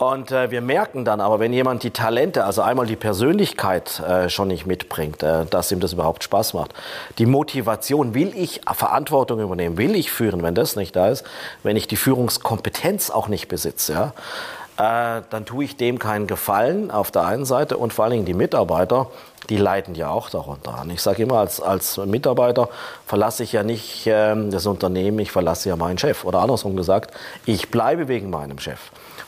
Und 0.00 0.32
äh, 0.32 0.50
wir 0.50 0.62
merken 0.62 1.04
dann 1.04 1.20
aber, 1.20 1.40
wenn 1.40 1.52
jemand 1.52 1.82
die 1.82 1.90
Talente, 1.90 2.46
also 2.46 2.62
einmal 2.62 2.86
die 2.86 2.96
Persönlichkeit 2.96 4.00
äh, 4.00 4.30
schon 4.30 4.48
nicht 4.48 4.64
mitbringt, 4.64 5.22
äh, 5.22 5.44
dass 5.44 5.70
ihm 5.70 5.78
das 5.78 5.92
überhaupt 5.92 6.24
Spaß 6.24 6.54
macht. 6.54 6.72
Die 7.18 7.26
Motivation, 7.26 8.14
will 8.14 8.32
ich 8.34 8.62
Verantwortung 8.72 9.40
übernehmen, 9.40 9.76
will 9.76 9.94
ich 9.94 10.10
führen, 10.10 10.42
wenn 10.42 10.54
das 10.54 10.74
nicht 10.74 10.96
da 10.96 11.08
ist, 11.08 11.26
wenn 11.62 11.76
ich 11.76 11.86
die 11.86 11.96
Führungskompetenz 11.96 13.10
auch 13.10 13.28
nicht 13.28 13.48
besitze, 13.48 13.92
ja, 13.92 15.18
äh, 15.18 15.22
dann 15.28 15.44
tue 15.44 15.64
ich 15.64 15.76
dem 15.76 15.98
keinen 15.98 16.26
Gefallen 16.26 16.90
auf 16.90 17.10
der 17.10 17.26
einen 17.26 17.44
Seite 17.44 17.76
und 17.76 17.92
vor 17.92 18.06
allen 18.06 18.12
Dingen 18.12 18.24
die 18.24 18.32
Mitarbeiter, 18.32 19.08
die 19.50 19.56
leiden 19.56 19.94
ja 19.96 20.10
auch 20.10 20.30
darunter 20.30 20.78
an. 20.78 20.90
Ich 20.90 21.02
sage 21.02 21.24
immer, 21.24 21.38
als, 21.38 21.60
als 21.60 21.98
Mitarbeiter 21.98 22.68
verlasse 23.04 23.42
ich 23.42 23.52
ja 23.52 23.62
nicht 23.62 24.06
äh, 24.06 24.34
das 24.50 24.64
Unternehmen, 24.66 25.18
ich 25.18 25.32
verlasse 25.32 25.68
ja 25.68 25.76
meinen 25.76 25.98
Chef. 25.98 26.24
Oder 26.24 26.38
andersrum 26.38 26.76
gesagt, 26.76 27.12
ich 27.44 27.70
bleibe 27.70 28.08
wegen 28.08 28.30
meinem 28.30 28.58
Chef. 28.58 28.78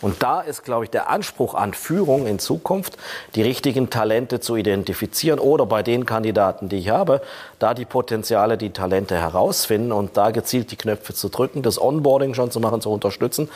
Und 0.00 0.20
da 0.22 0.40
ist, 0.40 0.64
glaube 0.64 0.84
ich, 0.84 0.90
der 0.90 1.08
Anspruch 1.08 1.54
an 1.54 1.74
Führung 1.74 2.26
in 2.26 2.40
Zukunft, 2.40 2.98
die 3.36 3.42
richtigen 3.42 3.88
Talente 3.88 4.40
zu 4.40 4.56
identifizieren 4.56 5.38
oder 5.38 5.64
bei 5.64 5.84
den 5.84 6.06
Kandidaten, 6.06 6.68
die 6.68 6.78
ich 6.78 6.88
habe, 6.88 7.22
da 7.60 7.72
die 7.72 7.84
Potenziale, 7.84 8.58
die 8.58 8.70
Talente 8.70 9.16
herausfinden 9.16 9.92
und 9.92 10.16
da 10.16 10.32
gezielt 10.32 10.72
die 10.72 10.76
Knöpfe 10.76 11.14
zu 11.14 11.28
drücken, 11.28 11.62
das 11.62 11.80
Onboarding 11.80 12.34
schon 12.34 12.50
zu 12.50 12.58
machen, 12.58 12.80
zu 12.80 12.90
unterstützen. 12.90 13.48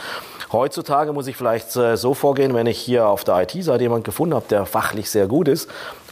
Heutzutage 0.53 1.13
muss 1.13 1.27
ich 1.27 1.37
vielleicht 1.37 1.75
äh, 1.75 1.97
so 1.97 2.15
vorgehen, 2.15 2.55
wenn 2.55 2.69
ich 2.69 2.79
hier 2.79 3.09
auf 3.09 3.25
der 3.25 3.43
IT-Seite 3.43 3.83
jemanden 3.83 4.05
gefunden 4.05 4.37
habe, 4.37 4.47
der 4.49 4.67
fachlich 4.67 5.11
sehr 5.11 5.27
gut 5.27 5.49
ist, 5.49 5.69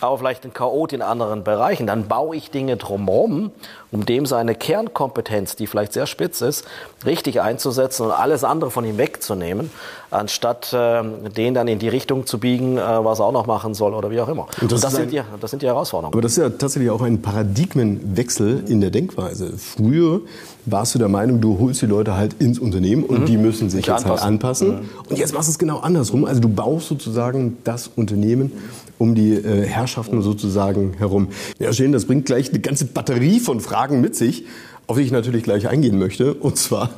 aber 0.07 0.19
vielleicht 0.19 0.45
ein 0.45 0.53
Chaot 0.53 0.93
in 0.93 1.03
anderen 1.03 1.45
Bereichen, 1.45 1.87
dann 1.87 2.09
baue 2.09 2.37
ich 2.37 2.51
Dinge 2.51 2.77
drumherum, 2.77 3.53
um 3.95 4.05
dem 4.05 4.27
seine 4.27 4.55
Kernkompetenz, 4.55 5.55
die 5.57 5.67
vielleicht 5.67 5.93
sehr 5.93 6.07
spitz 6.07 6.41
ist, 6.41 6.65
richtig 7.07 7.41
einzusetzen 7.41 8.07
und 8.07 8.11
alles 8.11 8.43
andere 8.43 8.71
von 8.71 8.85
ihm 8.85 8.99
wegzunehmen, 8.99 9.71
anstatt 10.11 10.73
äh, 10.73 11.03
den 11.37 11.55
dann 11.55 11.69
in 11.69 11.79
die 11.79 11.89
Richtung 11.89 12.27
zu 12.27 12.39
biegen, 12.39 12.77
äh, 12.77 12.81
was 12.81 13.21
er 13.21 13.27
auch 13.27 13.33
noch 13.33 13.47
machen 13.47 13.73
soll 13.75 13.95
oder 13.95 14.11
wie 14.11 14.21
auch 14.21 14.29
immer. 14.29 14.49
Und 14.61 14.73
das, 14.73 14.73
und 14.73 14.85
das, 14.85 14.95
sind, 14.95 15.13
die, 15.13 15.23
das 15.41 15.51
sind 15.51 15.63
die 15.63 15.67
Herausforderungen. 15.67 16.13
Aber 16.13 16.23
das 16.23 16.33
ist 16.33 16.39
ja 16.39 16.51
tatsächlich 16.51 16.91
auch 16.91 17.03
ein 17.03 17.23
Paradigmenwechsel 17.23 18.65
in 18.67 18.81
der 18.81 18.91
Denkweise. 18.91 19.55
Früher 19.57 20.21
warst 20.67 20.95
du 20.95 20.99
der 20.99 21.09
Meinung, 21.09 21.41
du 21.41 21.59
holst 21.59 21.83
die 21.83 21.87
Leute 21.87 22.17
halt 22.17 22.35
ins 22.41 22.59
Unternehmen 22.59 23.05
und 23.05 23.21
mhm. 23.21 23.27
die 23.27 23.37
müssen 23.37 23.71
sich 23.71 23.87
jetzt 23.87 24.07
halt 24.07 24.23
anpassen. 24.23 24.69
halt 24.69 24.79
anpassen. 24.79 25.03
Mhm. 25.05 25.11
Und 25.11 25.19
jetzt 25.19 25.35
machst 25.35 25.49
du 25.49 25.53
es 25.53 25.59
genau 25.59 25.79
andersrum. 25.79 26.25
Also 26.25 26.41
du 26.41 26.49
baust 26.49 26.89
sozusagen 26.89 27.59
das 27.63 27.89
Unternehmen 27.95 28.53
um 28.99 29.15
die 29.15 29.33
äh, 29.33 29.67
Herrschaften 29.67 30.23
sozusagen 30.23 30.95
herum. 30.99 31.29
Ja, 31.59 31.73
schön, 31.73 31.93
das 31.93 32.07
bringt 32.07 32.27
gleich 32.27 32.51
eine 32.51 32.61
ganze 32.61 32.87
Batterie 32.87 33.41
von 33.41 33.61
Fragen 33.85 34.01
mit 34.01 34.17
sich, 34.17 34.47
auf 34.87 34.97
die 34.97 35.03
ich 35.03 35.13
natürlich 35.13 35.43
gleich 35.43 35.69
eingehen 35.69 35.99
möchte. 35.99 36.33
Und 36.33 36.57
zwar 36.57 36.89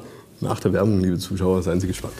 nach 0.40 0.60
der 0.60 0.72
Werbung, 0.72 1.00
liebe 1.00 1.18
Zuschauer, 1.18 1.60
seien 1.64 1.80
Sie 1.80 1.88
gespannt. 1.88 2.14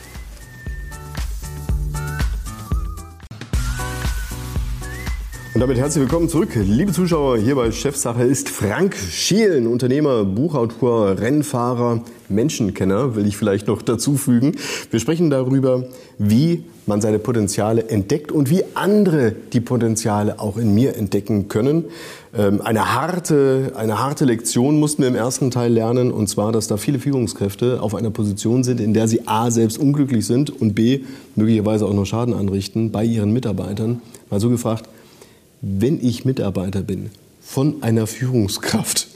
Und 5.54 5.61
damit 5.61 5.78
herzlich 5.78 6.02
willkommen 6.02 6.28
zurück, 6.28 6.49
liebe 6.56 6.90
Zuschauer. 6.90 7.38
Hier 7.38 7.54
bei 7.54 7.70
Chefsache 7.70 8.25
ist 8.25 8.49
Frank 8.49 8.96
Schielen, 8.96 9.68
Unternehmer, 9.68 10.25
Buchautor, 10.25 11.16
Rennfahrer, 11.16 12.02
Menschenkenner, 12.28 13.14
will 13.14 13.26
ich 13.26 13.37
vielleicht 13.37 13.68
noch 13.68 13.82
dazu 13.82 14.16
fügen. 14.16 14.56
Wir 14.90 14.99
sprechen 14.99 15.30
darüber, 15.30 15.85
wie 16.18 16.64
man 16.87 17.00
seine 17.00 17.18
Potenziale 17.20 17.88
entdeckt 17.88 18.32
und 18.32 18.50
wie 18.50 18.64
andere 18.75 19.32
die 19.52 19.61
Potenziale 19.61 20.40
auch 20.40 20.56
in 20.56 20.75
mir 20.75 20.96
entdecken 20.96 21.49
können. 21.49 21.85
Ähm, 22.37 22.61
eine 22.61 22.95
harte, 22.95 23.73
eine 23.76 23.99
harte 23.99 24.25
Lektion 24.25 24.78
mussten 24.78 25.02
wir 25.02 25.09
im 25.09 25.14
ersten 25.14 25.50
Teil 25.50 25.73
lernen, 25.73 26.11
und 26.11 26.28
zwar, 26.28 26.52
dass 26.52 26.66
da 26.66 26.76
viele 26.76 26.99
Führungskräfte 26.99 27.81
auf 27.81 27.95
einer 27.95 28.11
Position 28.11 28.62
sind, 28.62 28.81
in 28.81 28.93
der 28.93 29.09
sie 29.09 29.26
A 29.26 29.50
selbst 29.50 29.78
unglücklich 29.78 30.26
sind 30.26 30.50
und 30.50 30.75
B 30.75 31.00
möglicherweise 31.35 31.87
auch 31.87 31.95
noch 31.95 32.05
Schaden 32.05 32.35
anrichten 32.35 32.93
bei 32.93 33.05
ihren 33.05 33.33
Mitarbeitern. 33.33 34.02
Mal 34.31 34.40
so 34.40 34.50
gefragt, 34.50 34.88
wenn 35.62 36.05
ich 36.05 36.25
Mitarbeiter 36.25 36.83
bin 36.83 37.11
von 37.40 37.83
einer 37.83 38.07
Führungskraft, 38.07 39.09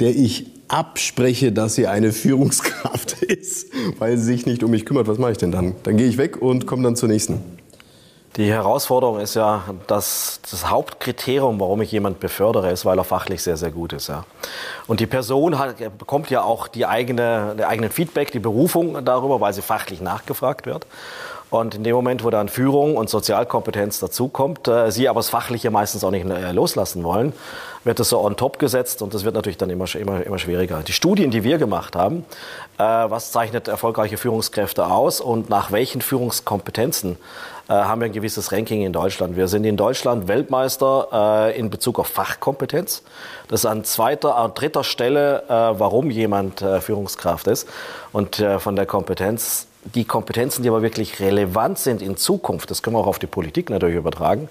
der 0.00 0.14
ich 0.14 0.46
abspreche, 0.68 1.52
dass 1.52 1.74
sie 1.74 1.86
eine 1.86 2.12
Führungskraft 2.12 3.22
ist, 3.22 3.68
weil 3.98 4.18
sie 4.18 4.24
sich 4.24 4.44
nicht 4.44 4.62
um 4.62 4.70
mich 4.70 4.84
kümmert, 4.84 5.08
was 5.08 5.16
mache 5.16 5.32
ich 5.32 5.38
denn 5.38 5.52
dann? 5.52 5.74
Dann 5.84 5.96
gehe 5.96 6.06
ich 6.06 6.18
weg 6.18 6.42
und 6.42 6.66
komme 6.66 6.82
dann 6.82 6.96
zur 6.96 7.08
nächsten. 7.08 7.57
Die 8.36 8.52
Herausforderung 8.52 9.18
ist 9.18 9.34
ja, 9.34 9.64
dass 9.86 10.40
das 10.48 10.70
Hauptkriterium, 10.70 11.58
warum 11.58 11.80
ich 11.82 11.90
jemand 11.90 12.20
befördere, 12.20 12.70
ist, 12.70 12.84
weil 12.84 12.98
er 12.98 13.04
fachlich 13.04 13.42
sehr, 13.42 13.56
sehr 13.56 13.70
gut 13.70 13.92
ist. 13.92 14.08
Ja. 14.08 14.24
Und 14.86 15.00
die 15.00 15.06
Person 15.06 15.58
hat, 15.58 15.76
bekommt 15.98 16.30
ja 16.30 16.42
auch 16.42 16.68
die 16.68 16.86
eigene, 16.86 17.54
den 17.56 17.64
eigenen 17.64 17.90
Feedback, 17.90 18.30
die 18.30 18.38
Berufung 18.38 19.04
darüber, 19.04 19.40
weil 19.40 19.52
sie 19.54 19.62
fachlich 19.62 20.00
nachgefragt 20.00 20.66
wird. 20.66 20.86
Und 21.50 21.74
in 21.74 21.82
dem 21.82 21.94
Moment, 21.94 22.24
wo 22.24 22.30
dann 22.30 22.48
Führung 22.48 22.96
und 22.96 23.08
Sozialkompetenz 23.08 24.00
dazukommt, 24.00 24.68
äh, 24.68 24.90
sie 24.90 25.08
aber 25.08 25.20
das 25.20 25.30
Fachliche 25.30 25.70
meistens 25.70 26.04
auch 26.04 26.10
nicht 26.10 26.28
äh, 26.28 26.52
loslassen 26.52 27.04
wollen, 27.04 27.32
wird 27.84 27.98
das 27.98 28.10
so 28.10 28.20
on 28.20 28.36
top 28.36 28.58
gesetzt 28.58 29.00
und 29.00 29.14
das 29.14 29.24
wird 29.24 29.34
natürlich 29.34 29.56
dann 29.56 29.70
immer, 29.70 29.86
immer, 29.94 30.24
immer 30.24 30.38
schwieriger. 30.38 30.82
Die 30.82 30.92
Studien, 30.92 31.30
die 31.30 31.44
wir 31.44 31.56
gemacht 31.58 31.96
haben, 31.96 32.26
äh, 32.76 32.82
was 32.82 33.32
zeichnet 33.32 33.66
erfolgreiche 33.66 34.18
Führungskräfte 34.18 34.86
aus 34.86 35.20
und 35.20 35.48
nach 35.48 35.72
welchen 35.72 36.02
Führungskompetenzen 36.02 37.16
äh, 37.68 37.72
haben 37.72 38.00
wir 38.00 38.06
ein 38.06 38.12
gewisses 38.12 38.52
Ranking 38.52 38.82
in 38.82 38.92
Deutschland. 38.92 39.36
Wir 39.36 39.48
sind 39.48 39.64
in 39.64 39.76
Deutschland 39.76 40.28
Weltmeister 40.28 41.48
äh, 41.48 41.58
in 41.58 41.70
Bezug 41.70 41.98
auf 41.98 42.08
Fachkompetenz. 42.08 43.02
Das 43.48 43.60
ist 43.60 43.66
an 43.66 43.84
zweiter, 43.84 44.36
an 44.36 44.52
dritter 44.54 44.84
Stelle, 44.84 45.44
äh, 45.48 45.50
warum 45.50 46.10
jemand 46.10 46.62
äh, 46.62 46.80
Führungskraft 46.80 47.46
ist. 47.46 47.68
Und 48.12 48.40
äh, 48.40 48.58
von 48.58 48.76
der 48.76 48.86
Kompetenz 48.86 49.66
die 49.94 50.04
Kompetenzen, 50.04 50.62
die 50.62 50.68
aber 50.68 50.82
wirklich 50.82 51.20
relevant 51.20 51.78
sind 51.78 52.02
in 52.02 52.16
Zukunft, 52.16 52.70
das 52.70 52.82
können 52.82 52.96
wir 52.96 53.00
auch 53.00 53.06
auf 53.06 53.18
die 53.18 53.26
Politik 53.26 53.70
natürlich 53.70 53.96
übertragen, 53.96 54.48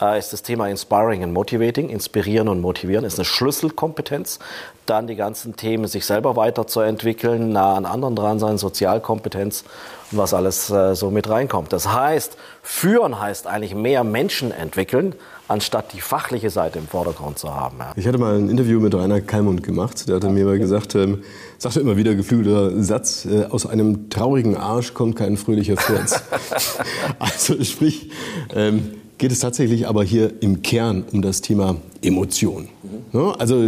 äh, 0.00 0.18
ist 0.18 0.32
das 0.32 0.42
Thema 0.42 0.68
Inspiring 0.68 1.22
and 1.22 1.32
Motivating, 1.32 1.88
inspirieren 1.88 2.48
und 2.48 2.60
motivieren, 2.60 3.04
ist 3.04 3.18
eine 3.18 3.24
Schlüsselkompetenz. 3.24 4.38
Dann 4.86 5.06
die 5.06 5.14
ganzen 5.14 5.54
Themen, 5.54 5.86
sich 5.86 6.04
selber 6.04 6.34
weiterzuentwickeln, 6.34 7.52
nah 7.52 7.74
an 7.74 7.86
anderen 7.86 8.16
dran 8.16 8.38
sein, 8.38 8.58
Sozialkompetenz 8.58 9.64
und 10.10 10.18
was 10.18 10.34
alles 10.34 10.70
äh, 10.70 10.94
so 10.94 11.10
mit 11.10 11.28
reinkommt. 11.28 11.72
Das 11.72 11.92
heißt, 11.92 12.36
führen 12.62 13.20
heißt 13.20 13.46
eigentlich 13.46 13.74
mehr 13.74 14.02
Menschen 14.02 14.50
entwickeln, 14.50 15.14
anstatt 15.48 15.92
die 15.92 16.00
fachliche 16.00 16.50
Seite 16.50 16.78
im 16.78 16.86
Vordergrund 16.86 17.38
zu 17.38 17.54
haben. 17.54 17.76
Ja. 17.78 17.92
Ich 17.96 18.06
hatte 18.06 18.18
mal 18.18 18.36
ein 18.36 18.48
Interview 18.48 18.80
mit 18.80 18.94
Rainer 18.94 19.20
Kallmund 19.20 19.62
gemacht. 19.62 20.08
Der 20.08 20.16
hatte 20.16 20.28
mir 20.28 20.44
mal 20.44 20.58
gesagt, 20.58 20.94
ähm, 20.94 21.22
sagte 21.58 21.80
immer 21.80 21.96
wieder 21.96 22.14
geflügelter 22.14 22.82
Satz, 22.82 23.26
äh, 23.26 23.44
aus 23.44 23.66
einem 23.66 24.08
traurigen 24.10 24.56
Arsch 24.56 24.94
kommt 24.94 25.16
kein 25.16 25.36
fröhlicher 25.36 25.76
Furz. 25.76 26.22
also 27.18 27.62
sprich, 27.64 28.10
ähm, 28.54 28.92
geht 29.22 29.30
es 29.30 29.38
tatsächlich 29.38 29.86
aber 29.86 30.02
hier 30.02 30.32
im 30.40 30.62
Kern 30.62 31.04
um 31.12 31.22
das 31.22 31.42
Thema 31.42 31.76
Emotion. 32.02 32.68
Mhm. 33.12 33.34
Also, 33.38 33.62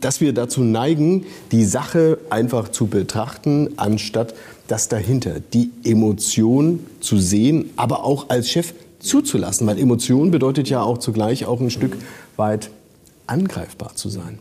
dass 0.00 0.20
wir 0.20 0.32
dazu 0.32 0.62
neigen, 0.62 1.26
die 1.52 1.64
Sache 1.64 2.18
einfach 2.30 2.70
zu 2.70 2.86
betrachten, 2.86 3.70
anstatt 3.76 4.34
das 4.66 4.88
dahinter, 4.88 5.40
die 5.52 5.70
Emotion 5.84 6.86
zu 7.00 7.18
sehen, 7.18 7.70
aber 7.76 8.04
auch 8.04 8.30
als 8.30 8.48
Chef 8.48 8.72
zuzulassen, 8.98 9.66
weil 9.66 9.78
Emotion 9.78 10.30
bedeutet 10.30 10.68
ja 10.68 10.82
auch 10.82 10.98
zugleich 10.98 11.46
auch 11.46 11.60
ein 11.60 11.70
Stück 11.70 11.96
weit 12.36 12.70
angreifbar 13.26 13.94
zu 13.94 14.08
sein. 14.08 14.38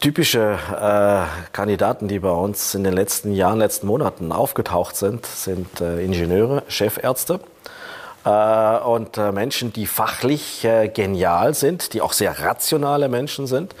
Typische 0.00 0.58
äh, 0.72 1.52
Kandidaten, 1.52 2.06
die 2.06 2.18
bei 2.18 2.30
uns 2.30 2.74
in 2.74 2.84
den 2.84 2.92
letzten 2.92 3.32
Jahren, 3.32 3.58
letzten 3.58 3.86
Monaten 3.86 4.30
aufgetaucht 4.30 4.96
sind, 4.96 5.24
sind 5.26 5.80
äh, 5.80 6.04
Ingenieure, 6.04 6.62
Chefärzte, 6.68 7.40
äh, 8.26 8.78
und 8.78 9.16
äh, 9.16 9.32
Menschen, 9.32 9.72
die 9.72 9.86
fachlich 9.86 10.64
äh, 10.64 10.88
genial 10.88 11.54
sind, 11.54 11.94
die 11.94 12.02
auch 12.02 12.12
sehr 12.12 12.40
rationale 12.40 13.08
Menschen 13.08 13.46
sind, 13.46 13.74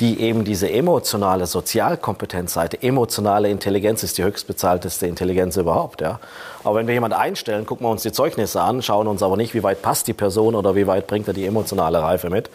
die 0.00 0.20
eben 0.20 0.44
diese 0.44 0.70
emotionale 0.70 1.46
Sozialkompetenzseite, 1.46 2.82
emotionale 2.82 3.50
Intelligenz 3.50 4.02
ist 4.02 4.16
die 4.16 4.24
höchstbezahlteste 4.24 5.06
Intelligenz 5.06 5.58
überhaupt. 5.58 6.00
Ja. 6.00 6.20
Aber 6.64 6.76
wenn 6.76 6.86
wir 6.86 6.94
jemanden 6.94 7.18
einstellen, 7.18 7.66
gucken 7.66 7.86
wir 7.86 7.90
uns 7.90 8.02
die 8.02 8.12
Zeugnisse 8.12 8.62
an, 8.62 8.80
schauen 8.80 9.06
uns 9.06 9.22
aber 9.22 9.36
nicht, 9.36 9.52
wie 9.54 9.62
weit 9.62 9.82
passt 9.82 10.08
die 10.08 10.14
Person 10.14 10.54
oder 10.54 10.74
wie 10.74 10.86
weit 10.86 11.06
bringt 11.06 11.28
er 11.28 11.34
die 11.34 11.44
emotionale 11.44 12.02
Reife 12.02 12.30
mit. 12.30 12.48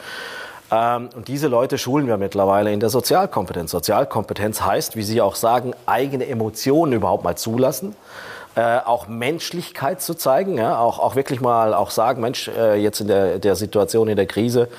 Ähm, 0.71 1.09
und 1.15 1.27
diese 1.27 1.47
Leute 1.47 1.77
schulen 1.77 2.07
wir 2.07 2.17
mittlerweile 2.17 2.73
in 2.73 2.79
der 2.79 2.89
Sozialkompetenz. 2.89 3.69
Sozialkompetenz 3.69 4.61
heißt, 4.61 4.95
wie 4.95 5.03
Sie 5.03 5.21
auch 5.21 5.35
sagen, 5.35 5.73
eigene 5.85 6.27
Emotionen 6.27 6.93
überhaupt 6.93 7.23
mal 7.23 7.35
zulassen 7.35 7.95
äh, 8.55 8.77
auch 8.85 9.09
Menschlichkeit 9.09 10.01
zu 10.01 10.13
zeigen, 10.13 10.57
ja, 10.57 10.79
auch, 10.79 10.99
auch 10.99 11.17
wirklich 11.17 11.41
mal 11.41 11.73
auch 11.73 11.91
sagen, 11.91 12.21
Mensch, 12.21 12.47
äh, 12.47 12.75
jetzt 12.75 13.01
in 13.01 13.07
der, 13.07 13.37
der 13.37 13.57
Situation, 13.57 14.07
in 14.07 14.15
der 14.15 14.27
Krise, 14.27 14.69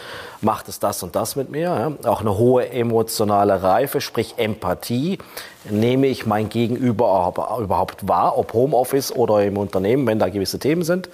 macht 0.40 0.68
es 0.68 0.80
das 0.80 1.02
und 1.02 1.14
das 1.14 1.37
mit 1.37 1.50
mir. 1.50 1.61
Ja. 2.04 2.11
Auch 2.11 2.23
eine 2.23 2.38
hohe 2.38 2.71
emotionale 2.71 3.62
Reife, 3.62 4.00
sprich 4.00 4.35
Empathie. 4.38 5.18
Nehme 5.68 6.06
ich 6.06 6.25
mein 6.25 6.49
Gegenüber 6.49 7.35
überhaupt 7.61 8.09
wahr, 8.09 8.38
ob 8.38 8.54
Homeoffice 8.54 9.12
oder 9.12 9.45
im 9.45 9.59
Unternehmen, 9.59 10.06
wenn 10.06 10.18
da 10.18 10.30
gewisse 10.30 10.59
Themen 10.59 10.83
sind. 10.83 11.11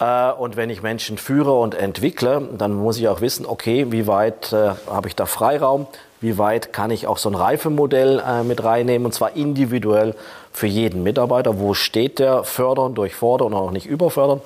Äh, 0.00 0.32
und 0.32 0.56
wenn 0.56 0.70
ich 0.70 0.82
Menschen 0.82 1.18
führe 1.18 1.52
und 1.52 1.76
entwickle, 1.76 2.48
dann 2.58 2.72
muss 2.72 2.98
ich 2.98 3.06
auch 3.06 3.20
wissen, 3.20 3.46
okay, 3.46 3.92
wie 3.92 4.08
weit 4.08 4.52
äh, 4.52 4.70
habe 4.90 5.06
ich 5.06 5.14
da 5.14 5.26
Freiraum? 5.26 5.86
Wie 6.20 6.36
weit 6.38 6.72
kann 6.72 6.90
ich 6.90 7.06
auch 7.06 7.18
so 7.18 7.28
ein 7.28 7.34
Reifemodell 7.34 8.22
mit 8.44 8.62
reinnehmen 8.62 9.06
und 9.06 9.12
zwar 9.12 9.34
individuell 9.34 10.14
für 10.52 10.66
jeden 10.66 11.02
Mitarbeiter? 11.02 11.58
Wo 11.58 11.74
steht 11.74 12.18
der? 12.18 12.44
Fördern, 12.44 12.94
durchfordern 12.94 13.48
und 13.48 13.54
auch 13.54 13.70
nicht 13.70 13.86
überfördern. 13.86 14.40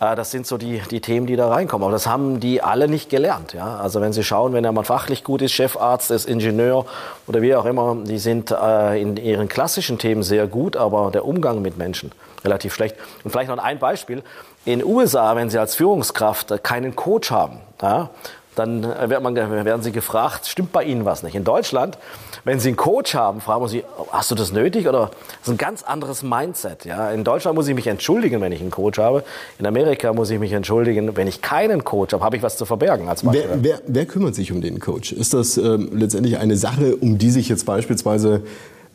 Äh, 0.00 0.16
das 0.16 0.30
sind 0.30 0.46
so 0.46 0.58
die, 0.58 0.80
die 0.90 1.00
Themen, 1.00 1.26
die 1.26 1.36
da 1.36 1.48
reinkommen. 1.48 1.84
Aber 1.84 1.92
das 1.92 2.06
haben 2.06 2.40
die 2.40 2.62
alle 2.62 2.88
nicht 2.88 3.10
gelernt. 3.10 3.52
Ja? 3.52 3.76
Also 3.76 4.00
wenn 4.00 4.12
Sie 4.12 4.24
schauen, 4.24 4.52
wenn 4.52 4.64
jemand 4.64 4.86
fachlich 4.86 5.24
gut 5.24 5.42
ist, 5.42 5.52
Chefarzt 5.52 6.10
ist, 6.10 6.26
Ingenieur 6.26 6.86
oder 7.26 7.42
wie 7.42 7.54
auch 7.54 7.64
immer, 7.64 7.96
die 8.04 8.18
sind 8.18 8.50
äh, 8.50 9.00
in 9.00 9.16
ihren 9.16 9.48
klassischen 9.48 9.98
Themen 9.98 10.22
sehr 10.22 10.46
gut, 10.46 10.76
aber 10.76 11.10
der 11.10 11.24
Umgang 11.24 11.62
mit 11.62 11.78
Menschen 11.78 12.12
relativ 12.44 12.74
schlecht. 12.74 12.96
Und 13.22 13.30
vielleicht 13.30 13.48
noch 13.48 13.58
ein 13.58 13.78
Beispiel. 13.78 14.22
In 14.64 14.84
USA, 14.84 15.36
wenn 15.36 15.50
Sie 15.50 15.58
als 15.58 15.74
Führungskraft 15.74 16.62
keinen 16.62 16.96
Coach 16.96 17.30
haben, 17.30 17.60
ja, 17.82 18.10
dann 18.54 18.84
äh, 18.84 19.10
wird 19.10 19.22
man, 19.22 19.34
werden 19.34 19.82
Sie 19.82 19.92
gefragt, 19.92 20.46
stimmt 20.46 20.72
bei 20.72 20.84
Ihnen 20.84 21.04
was 21.04 21.22
nicht? 21.22 21.34
In 21.34 21.44
Deutschland, 21.44 21.98
wenn 22.44 22.60
Sie 22.60 22.68
einen 22.68 22.76
Coach 22.76 23.14
haben, 23.14 23.40
fragen 23.40 23.66
Sie, 23.68 23.84
hast 24.12 24.30
du 24.30 24.34
das 24.34 24.52
nötig? 24.52 24.86
Oder 24.86 25.10
das 25.10 25.48
ist 25.48 25.48
ein 25.48 25.56
ganz 25.56 25.82
anderes 25.82 26.22
Mindset. 26.22 26.84
Ja? 26.84 27.10
In 27.10 27.24
Deutschland 27.24 27.56
muss 27.56 27.66
ich 27.68 27.74
mich 27.74 27.86
entschuldigen, 27.86 28.40
wenn 28.40 28.52
ich 28.52 28.60
einen 28.60 28.70
Coach 28.70 28.98
habe. 28.98 29.24
In 29.58 29.66
Amerika 29.66 30.12
muss 30.12 30.30
ich 30.30 30.38
mich 30.38 30.52
entschuldigen, 30.52 31.16
wenn 31.16 31.26
ich 31.26 31.40
keinen 31.40 31.84
Coach 31.84 32.12
habe, 32.12 32.24
habe 32.24 32.36
ich 32.36 32.42
was 32.42 32.56
zu 32.56 32.66
verbergen. 32.66 33.08
Als 33.08 33.24
wer, 33.24 33.62
wer, 33.62 33.80
wer 33.86 34.06
kümmert 34.06 34.34
sich 34.34 34.52
um 34.52 34.60
den 34.60 34.78
Coach? 34.78 35.12
Ist 35.12 35.34
das 35.34 35.56
ähm, 35.56 35.90
letztendlich 35.92 36.38
eine 36.38 36.56
Sache, 36.56 36.96
um 36.96 37.18
die 37.18 37.30
sich 37.30 37.48
jetzt 37.48 37.64
beispielsweise 37.64 38.42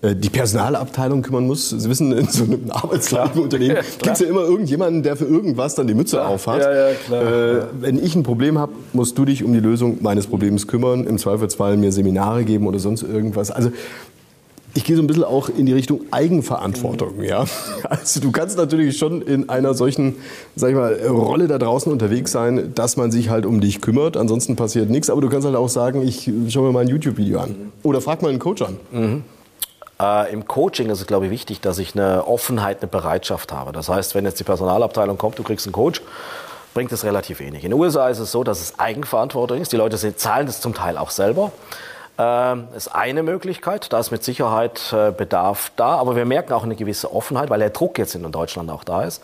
die 0.01 0.29
Personalabteilung 0.29 1.21
kümmern 1.21 1.45
muss. 1.45 1.69
Sie 1.69 1.89
wissen, 1.89 2.11
in 2.13 2.27
so 2.27 2.45
einem 2.45 2.63
arbeitsgleichen 2.69 3.41
Unternehmen 3.41 3.75
ja, 3.75 3.81
gibt 3.81 4.13
es 4.13 4.19
ja 4.19 4.27
immer 4.27 4.41
irgendjemanden, 4.41 5.03
der 5.03 5.17
für 5.17 5.25
irgendwas 5.25 5.75
dann 5.75 5.87
die 5.87 5.93
Mütze 5.93 6.17
klar. 6.17 6.29
aufhat. 6.29 6.61
Ja, 6.61 6.89
ja, 6.89 6.95
klar. 6.95 7.21
Äh, 7.23 7.61
wenn 7.81 8.03
ich 8.03 8.15
ein 8.15 8.23
Problem 8.23 8.57
habe, 8.57 8.71
musst 8.93 9.17
du 9.17 9.25
dich 9.25 9.43
um 9.43 9.51
die 9.51 9.59
Lösung 9.59 9.97
meines 10.01 10.27
Problems 10.27 10.67
kümmern. 10.67 11.05
Im 11.05 11.17
Zweifelsfall 11.17 11.75
mir 11.75 11.91
Seminare 11.91 12.45
geben 12.45 12.65
oder 12.67 12.79
sonst 12.79 13.03
irgendwas. 13.03 13.51
Also 13.51 13.71
ich 14.73 14.85
gehe 14.85 14.95
so 14.95 15.01
ein 15.01 15.07
bisschen 15.07 15.23
auch 15.25 15.49
in 15.49 15.65
die 15.65 15.73
Richtung 15.73 16.01
Eigenverantwortung, 16.11 17.21
ja. 17.21 17.45
Also 17.83 18.21
du 18.21 18.31
kannst 18.31 18.57
natürlich 18.57 18.97
schon 18.97 19.21
in 19.21 19.49
einer 19.49 19.73
solchen, 19.73 20.15
sag 20.55 20.69
ich 20.69 20.75
mal, 20.75 20.93
Rolle 21.07 21.47
da 21.47 21.57
draußen 21.57 21.91
unterwegs 21.91 22.31
sein, 22.31 22.71
dass 22.75 22.95
man 22.95 23.11
sich 23.11 23.29
halt 23.29 23.45
um 23.45 23.59
dich 23.59 23.81
kümmert. 23.81 24.15
Ansonsten 24.15 24.55
passiert 24.55 24.89
nichts. 24.89 25.09
Aber 25.09 25.19
du 25.19 25.27
kannst 25.27 25.45
halt 25.45 25.57
auch 25.57 25.69
sagen, 25.69 26.07
ich 26.07 26.31
schaue 26.49 26.67
mir 26.67 26.71
mal 26.71 26.81
ein 26.81 26.87
YouTube-Video 26.87 27.39
an. 27.39 27.55
Oder 27.83 27.99
frag 27.99 28.21
mal 28.21 28.29
einen 28.29 28.39
Coach 28.39 28.61
an. 28.61 28.77
Mhm. 28.91 29.23
Äh, 30.01 30.31
Im 30.31 30.47
Coaching 30.47 30.89
ist 30.89 31.01
es, 31.01 31.07
glaube 31.07 31.25
ich, 31.25 31.31
wichtig, 31.31 31.61
dass 31.61 31.77
ich 31.77 31.95
eine 31.95 32.27
Offenheit, 32.27 32.81
eine 32.81 32.87
Bereitschaft 32.87 33.51
habe. 33.51 33.71
Das 33.71 33.89
heißt, 33.89 34.15
wenn 34.15 34.25
jetzt 34.25 34.39
die 34.39 34.43
Personalabteilung 34.43 35.17
kommt, 35.17 35.37
du 35.37 35.43
kriegst 35.43 35.65
einen 35.65 35.73
Coach, 35.73 36.01
bringt 36.73 36.91
es 36.91 37.03
relativ 37.03 37.39
wenig. 37.39 37.63
In 37.63 37.71
den 37.71 37.79
USA 37.79 38.09
ist 38.09 38.19
es 38.19 38.31
so, 38.31 38.43
dass 38.43 38.61
es 38.61 38.79
Eigenverantwortung 38.79 39.59
ist. 39.59 39.71
Die 39.71 39.77
Leute 39.77 40.15
zahlen 40.15 40.45
das 40.45 40.61
zum 40.61 40.73
Teil 40.73 40.97
auch 40.97 41.09
selber. 41.09 41.51
Ähm, 42.21 42.67
ist 42.75 42.89
eine 42.93 43.23
Möglichkeit, 43.23 43.93
da 43.93 43.99
ist 43.99 44.11
mit 44.11 44.25
Sicherheit 44.25 44.91
äh, 44.91 45.11
Bedarf 45.11 45.71
da, 45.77 45.95
aber 45.95 46.17
wir 46.17 46.25
merken 46.25 46.51
auch 46.51 46.65
eine 46.65 46.75
gewisse 46.75 47.13
Offenheit, 47.13 47.49
weil 47.49 47.59
der 47.59 47.69
Druck 47.69 47.97
jetzt 47.97 48.13
in 48.13 48.29
Deutschland 48.29 48.69
auch 48.69 48.83
da 48.83 49.03
ist. 49.03 49.23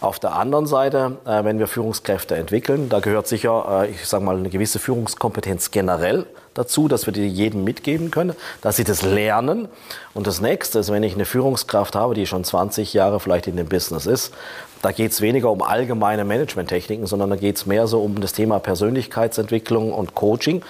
Auf 0.00 0.18
der 0.18 0.34
anderen 0.34 0.66
Seite, 0.66 1.18
äh, 1.24 1.44
wenn 1.44 1.60
wir 1.60 1.68
Führungskräfte 1.68 2.34
entwickeln, 2.34 2.88
da 2.88 2.98
gehört 2.98 3.28
sicher, 3.28 3.84
äh, 3.84 3.90
ich 3.90 4.08
sage 4.08 4.24
mal, 4.24 4.36
eine 4.36 4.50
gewisse 4.50 4.80
Führungskompetenz 4.80 5.70
generell 5.70 6.26
dazu, 6.54 6.88
dass 6.88 7.06
wir 7.06 7.12
die 7.12 7.28
jedem 7.28 7.62
mitgeben 7.62 8.10
können, 8.10 8.34
dass 8.60 8.74
sie 8.74 8.82
das 8.82 9.02
lernen. 9.02 9.68
Und 10.12 10.26
das 10.26 10.40
nächste 10.40 10.80
ist, 10.80 10.90
wenn 10.90 11.04
ich 11.04 11.14
eine 11.14 11.26
Führungskraft 11.26 11.94
habe, 11.94 12.14
die 12.14 12.26
schon 12.26 12.42
20 12.42 12.92
Jahre 12.92 13.20
vielleicht 13.20 13.46
in 13.46 13.56
dem 13.56 13.68
Business 13.68 14.06
ist, 14.06 14.34
da 14.82 14.90
geht 14.90 15.12
es 15.12 15.20
weniger 15.20 15.48
um 15.48 15.62
allgemeine 15.62 16.24
Managementtechniken, 16.24 17.06
sondern 17.06 17.30
da 17.30 17.36
geht 17.36 17.54
es 17.54 17.66
mehr 17.66 17.86
so 17.86 18.02
um 18.02 18.20
das 18.20 18.32
Thema 18.32 18.58
Persönlichkeitsentwicklung 18.58 19.92
und 19.92 20.16
Coaching 20.16 20.64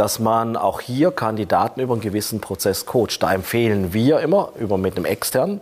dass 0.00 0.18
man 0.18 0.56
auch 0.56 0.80
hier 0.80 1.10
Kandidaten 1.10 1.78
über 1.78 1.92
einen 1.92 2.00
gewissen 2.00 2.40
Prozess 2.40 2.86
coacht. 2.86 3.22
Da 3.22 3.34
empfehlen 3.34 3.92
wir 3.92 4.20
immer 4.20 4.48
über 4.58 4.78
mit 4.78 4.96
einem 4.96 5.04
externen. 5.04 5.60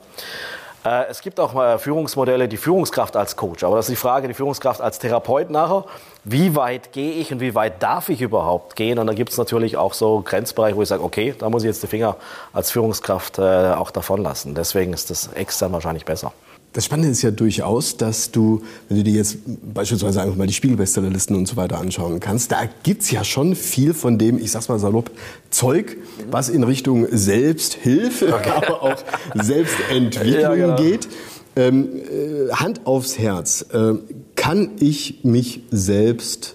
Äh, 0.84 1.06
es 1.10 1.22
gibt 1.22 1.40
auch 1.40 1.54
mal 1.54 1.80
Führungsmodelle, 1.80 2.46
die 2.46 2.56
Führungskraft 2.56 3.16
als 3.16 3.34
Coach. 3.34 3.64
Aber 3.64 3.74
das 3.74 3.86
ist 3.86 3.94
die 3.94 4.00
Frage, 4.00 4.28
die 4.28 4.34
Führungskraft 4.34 4.80
als 4.80 5.00
Therapeut 5.00 5.50
nachher. 5.50 5.86
Wie 6.22 6.54
weit 6.54 6.92
gehe 6.92 7.14
ich 7.14 7.32
und 7.32 7.40
wie 7.40 7.56
weit 7.56 7.82
darf 7.82 8.10
ich 8.10 8.22
überhaupt 8.22 8.76
gehen? 8.76 9.00
Und 9.00 9.08
da 9.08 9.12
gibt 9.12 9.30
es 9.30 9.38
natürlich 9.38 9.76
auch 9.76 9.92
so 9.92 10.20
Grenzbereiche, 10.20 10.76
wo 10.76 10.82
ich 10.82 10.88
sage, 10.88 11.02
okay, 11.02 11.34
da 11.36 11.50
muss 11.50 11.64
ich 11.64 11.66
jetzt 11.66 11.82
die 11.82 11.88
Finger 11.88 12.14
als 12.52 12.70
Führungskraft 12.70 13.40
äh, 13.40 13.72
auch 13.72 13.90
davon 13.90 14.22
lassen. 14.22 14.54
Deswegen 14.54 14.92
ist 14.92 15.10
das 15.10 15.32
extern 15.32 15.72
wahrscheinlich 15.72 16.04
besser. 16.04 16.32
Das 16.78 16.84
Spannende 16.84 17.10
ist 17.10 17.22
ja 17.22 17.32
durchaus, 17.32 17.96
dass 17.96 18.30
du, 18.30 18.62
wenn 18.88 18.98
du 18.98 19.02
dir 19.02 19.14
jetzt 19.14 19.38
beispielsweise 19.74 20.22
einfach 20.22 20.36
mal 20.36 20.46
die 20.46 20.52
Spiegelbestsellerlisten 20.54 21.34
und 21.34 21.48
so 21.48 21.56
weiter 21.56 21.80
anschauen 21.80 22.20
kannst, 22.20 22.52
da 22.52 22.68
gibt's 22.84 23.10
ja 23.10 23.24
schon 23.24 23.56
viel 23.56 23.94
von 23.94 24.16
dem, 24.16 24.38
ich 24.38 24.52
sag's 24.52 24.68
mal 24.68 24.78
salopp, 24.78 25.10
Zeug, 25.50 25.96
was 26.30 26.48
in 26.48 26.62
Richtung 26.62 27.08
Selbsthilfe, 27.10 28.28
okay. 28.32 28.50
aber 28.54 28.80
auch 28.80 28.96
Selbstentwicklung 29.34 30.40
ja, 30.40 30.54
genau. 30.54 30.76
geht. 30.76 31.08
Ähm, 31.56 31.88
äh, 31.96 32.52
Hand 32.52 32.86
aufs 32.86 33.18
Herz. 33.18 33.66
Äh, 33.72 33.94
kann 34.36 34.70
ich 34.78 35.24
mich 35.24 35.62
selbst 35.72 36.54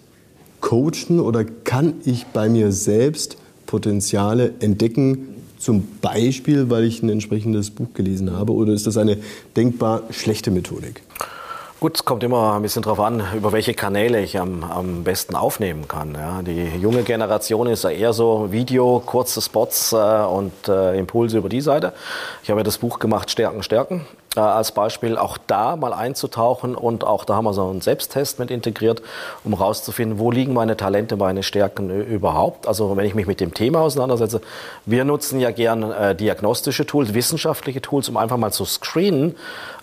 coachen 0.61 1.19
oder 1.19 1.43
kann 1.43 1.95
ich 2.05 2.27
bei 2.27 2.47
mir 2.47 2.71
selbst 2.71 3.35
Potenziale 3.65 4.53
entdecken, 4.61 5.32
zum 5.63 5.87
Beispiel, 6.01 6.69
weil 6.69 6.83
ich 6.83 7.01
ein 7.01 7.09
entsprechendes 7.09 7.71
Buch 7.71 7.93
gelesen 7.93 8.31
habe? 8.31 8.53
Oder 8.53 8.73
ist 8.73 8.85
das 8.87 8.97
eine 8.97 9.17
denkbar 9.55 10.03
schlechte 10.11 10.51
Methodik? 10.51 11.01
Gut, 11.79 11.97
es 11.97 12.05
kommt 12.05 12.23
immer 12.23 12.53
ein 12.53 12.61
bisschen 12.61 12.81
darauf 12.81 13.01
an, 13.01 13.21
über 13.35 13.51
welche 13.51 13.73
Kanäle 13.73 14.21
ich 14.21 14.39
am, 14.39 14.63
am 14.63 15.03
besten 15.03 15.35
aufnehmen 15.35 15.87
kann. 15.87 16.13
Ja. 16.13 16.41
Die 16.41 16.79
junge 16.81 17.03
Generation 17.03 17.67
ist 17.67 17.83
ja 17.83 17.89
eher 17.89 18.13
so 18.13 18.53
Video, 18.53 19.01
kurze 19.05 19.41
Spots 19.41 19.91
äh, 19.91 19.95
und 19.97 20.53
äh, 20.69 20.97
Impulse 20.97 21.37
über 21.37 21.49
die 21.49 21.59
Seite. 21.59 21.91
Ich 22.41 22.49
habe 22.49 22.61
ja 22.61 22.63
das 22.63 22.77
Buch 22.77 22.99
gemacht, 22.99 23.31
Stärken, 23.31 23.63
Stärken 23.63 24.05
äh, 24.35 24.39
als 24.39 24.71
Beispiel 24.71 25.17
auch 25.17 25.37
da 25.47 25.75
mal 25.75 25.93
einzutauchen 25.93 26.75
und 26.75 27.03
auch 27.03 27.25
da 27.25 27.35
haben 27.35 27.45
wir 27.45 27.53
so 27.53 27.67
einen 27.69 27.81
Selbsttest 27.81 28.39
mit 28.39 28.51
integriert, 28.51 29.01
um 29.43 29.53
rauszufinden, 29.53 30.19
wo 30.19 30.31
liegen 30.31 30.53
meine 30.53 30.75
Talente, 30.75 31.17
meine 31.17 31.43
Stärken 31.43 31.89
überhaupt. 31.89 32.67
Also 32.67 32.95
wenn 32.97 33.05
ich 33.05 33.15
mich 33.15 33.27
mit 33.27 33.39
dem 33.39 33.53
Thema 33.53 33.81
auseinandersetze, 33.81 34.41
wir 34.85 35.05
nutzen 35.05 35.39
ja 35.39 35.51
gern 35.51 35.91
äh, 35.91 36.15
diagnostische 36.15 36.85
Tools, 36.85 37.13
wissenschaftliche 37.13 37.81
Tools, 37.81 38.09
um 38.09 38.17
einfach 38.17 38.37
mal 38.37 38.51
zu 38.51 38.65
screenen, 38.65 39.35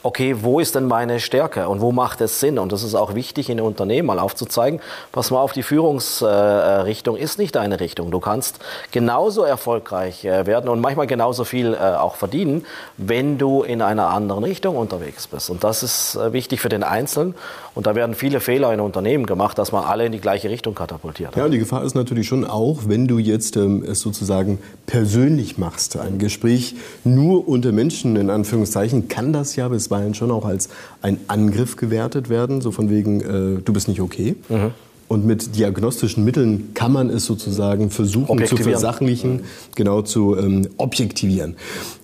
okay, 0.03 0.37
wo 0.41 0.61
ist 0.61 0.75
denn 0.75 0.87
meine 0.87 1.21
Stärke 1.21 1.69
und 1.69 1.81
wo 1.81 1.93
macht 1.93 2.21
es 2.21 2.41
Sinn? 2.41 2.59
Und 2.59 2.73
das 2.73 2.83
ist 2.83 2.95
auch 2.95 3.15
wichtig 3.15 3.51
in 3.51 3.61
Unternehmen 3.61 4.07
mal 4.07 4.19
aufzuzeigen, 4.19 4.81
pass 5.13 5.31
mal 5.31 5.41
auf, 5.41 5.53
die 5.53 5.63
Führungsrichtung 5.63 7.17
ist 7.17 7.39
nicht 7.39 7.55
deine 7.55 7.81
Richtung. 7.81 8.11
Du 8.11 8.21
kannst 8.21 8.61
genauso 8.91 9.43
erfolgreich 9.43 10.25
äh, 10.25 10.47
werden 10.47 10.69
und 10.69 10.81
manchmal 10.81 11.07
genauso 11.07 11.45
viel 11.45 11.75
äh, 11.75 11.77
auch 11.77 12.17
verdienen, 12.17 12.67
wenn 12.97 13.39
du 13.39 13.63
in 13.63 13.83
einer 13.83 14.09
anderen 14.09 14.40
anderen 14.41 14.51
Richtung 14.51 14.77
unterwegs 14.77 15.27
bist. 15.27 15.51
Und 15.51 15.65
das 15.65 15.83
ist 15.83 16.17
äh, 16.17 16.33
wichtig 16.33 16.61
für 16.61 16.69
den 16.69 16.83
Einzelnen. 16.83 17.35
Und 17.75 17.87
da 17.87 17.95
werden 17.95 18.15
viele 18.15 18.41
Fehler 18.41 18.73
in 18.73 18.81
Unternehmen 18.81 19.27
gemacht, 19.27 19.59
dass 19.59 19.73
man 19.73 19.85
alle 19.85 20.07
in 20.07 20.13
die 20.13 20.21
gleiche 20.21 20.51
Richtung 20.51 20.75
katapultiert. 20.75 21.37
Ja, 21.37 21.45
und 21.45 21.53
die 21.53 21.59
Gefahr 21.59 21.85
ist 21.85 21.95
natürlich 21.95 22.27
schon 22.27 22.45
auch, 22.45 22.81
wenn 22.87 23.07
du 23.07 23.19
jetzt 23.19 23.57
ähm, 23.57 23.85
es 23.87 24.01
sozusagen 24.01 24.59
persönlich 24.87 25.59
machst, 25.59 25.97
ein 25.97 26.19
Gespräch 26.19 26.75
nur 27.05 27.47
unter 27.49 27.73
Menschen, 27.73 28.17
in 28.17 28.31
Anführungszeichen, 28.31 29.09
kann 29.09 29.33
das 29.33 29.57
ja 29.57 29.69
bisweilen 29.69 30.15
schon 30.15 30.31
auch 30.31 30.45
als 30.45 30.69
ein 31.03 31.19
Angriff 31.29 31.77
gewertet 31.77 32.29
werden, 32.29 32.61
so 32.61 32.71
von 32.71 32.91
wegen, 32.91 33.21
äh, 33.21 33.63
du 33.63 33.73
bist 33.73 33.89
nicht 33.89 34.01
okay. 34.01 34.37
Mhm. 34.49 34.73
Und 35.09 35.27
mit 35.27 35.57
diagnostischen 35.57 36.25
Mitteln 36.25 36.71
kann 36.75 36.93
man 36.93 37.11
es 37.11 37.25
sozusagen 37.25 37.91
versuchen 37.91 38.47
zu 38.47 38.57
versachlichen, 38.57 39.33
mhm. 39.33 39.45
genau 39.75 40.03
zu 40.03 40.37
ähm, 40.37 40.69
objektivieren. 40.77 41.57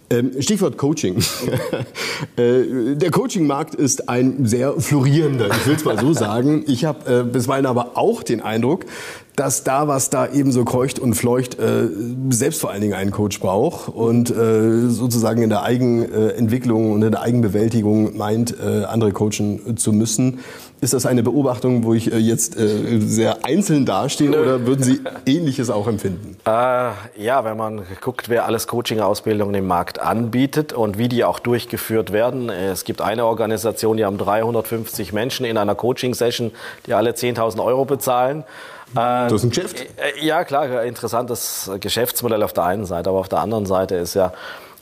Ähm, 0.09 0.41
Stichwort 0.41 0.79
Coaching. 0.79 1.17
Äh, 2.39 2.97
der 2.97 3.11
Coaching-Markt 3.11 3.75
ist 3.75 4.09
ein 4.09 4.47
sehr 4.47 4.81
florierender, 4.81 5.49
ich 5.51 5.67
will 5.67 5.75
es 5.75 5.85
mal 5.85 5.99
so 5.99 6.15
sagen. 6.15 6.65
Ich 6.67 6.87
habe 6.87 7.21
äh, 7.21 7.25
bisweilen 7.25 7.67
aber 7.67 7.99
auch 7.99 8.23
den 8.23 8.41
Eindruck, 8.41 8.87
dass 9.37 9.65
da, 9.65 9.87
was 9.87 10.09
da 10.09 10.27
eben 10.27 10.51
so 10.51 10.65
kreucht 10.65 10.99
und 10.99 11.15
fleucht, 11.15 11.59
äh, 11.59 11.89
selbst 12.31 12.61
vor 12.61 12.71
allen 12.71 12.81
Dingen 12.81 12.95
einen 12.95 13.11
Coach 13.11 13.39
braucht 13.41 13.91
und 13.91 14.29
sozusagen 14.29 15.43
in 15.43 15.51
der 15.51 15.63
Eigenentwicklung 15.63 16.93
und 16.93 17.03
in 17.03 17.11
der 17.11 17.21
Eigenbewältigung 17.21 18.17
meint, 18.17 18.59
andere 18.61 19.13
coachen 19.13 19.77
zu 19.77 19.93
müssen. 19.93 20.39
Ist 20.79 20.93
das 20.93 21.07
eine 21.07 21.23
Beobachtung, 21.23 21.85
wo 21.85 21.95
ich 21.95 22.13
äh, 22.13 22.19
jetzt 22.19 22.59
äh, 22.59 23.01
sehr 23.01 23.47
einzeln 23.47 23.87
dastehe 23.87 24.31
Nö. 24.31 24.43
oder 24.43 24.67
würden 24.67 24.83
Sie 24.83 25.01
Ähnliches 25.25 25.71
auch 25.71 25.87
empfinden? 25.87 26.37
Äh, 26.47 26.93
ja, 27.17 27.45
wenn 27.45 27.57
man 27.57 27.83
guckt, 28.01 28.29
wer 28.29 28.47
alles 28.47 28.69
Coaching-Ausbildungen 28.69 29.55
im 29.57 29.67
Markt 29.67 29.99
anbietet 29.99 30.73
und 30.73 30.97
wie 30.97 31.09
die 31.09 31.25
auch 31.25 31.41
durchgeführt 31.41 32.13
werden. 32.13 32.51
Es 32.51 32.85
gibt 32.85 33.01
eine 33.01 33.25
Organisation, 33.25 33.97
die 33.97 34.05
haben 34.05 34.17
350 34.17 35.13
Menschen 35.13 35.45
in 35.45 35.59
einer 35.59 35.75
Coaching-Session, 35.75 36.53
die 36.87 36.95
alle 36.95 37.11
10.000 37.11 37.65
Euro 37.65 37.85
bezahlen. 37.85 38.45
Das 38.95 39.33
ist 39.33 39.43
ein 39.43 39.51
Geschäft? 39.51 39.81
Äh, 39.81 40.25
ja, 40.25 40.45
klar, 40.45 40.85
interessantes 40.85 41.69
Geschäftsmodell 41.81 42.45
auf 42.45 42.53
der 42.53 42.63
einen 42.65 42.85
Seite, 42.85 43.11
aber 43.11 43.19
auf 43.19 43.29
der 43.29 43.41
anderen 43.41 43.67
Seite 43.67 43.97
ist 43.97 44.15
ja, 44.15 44.33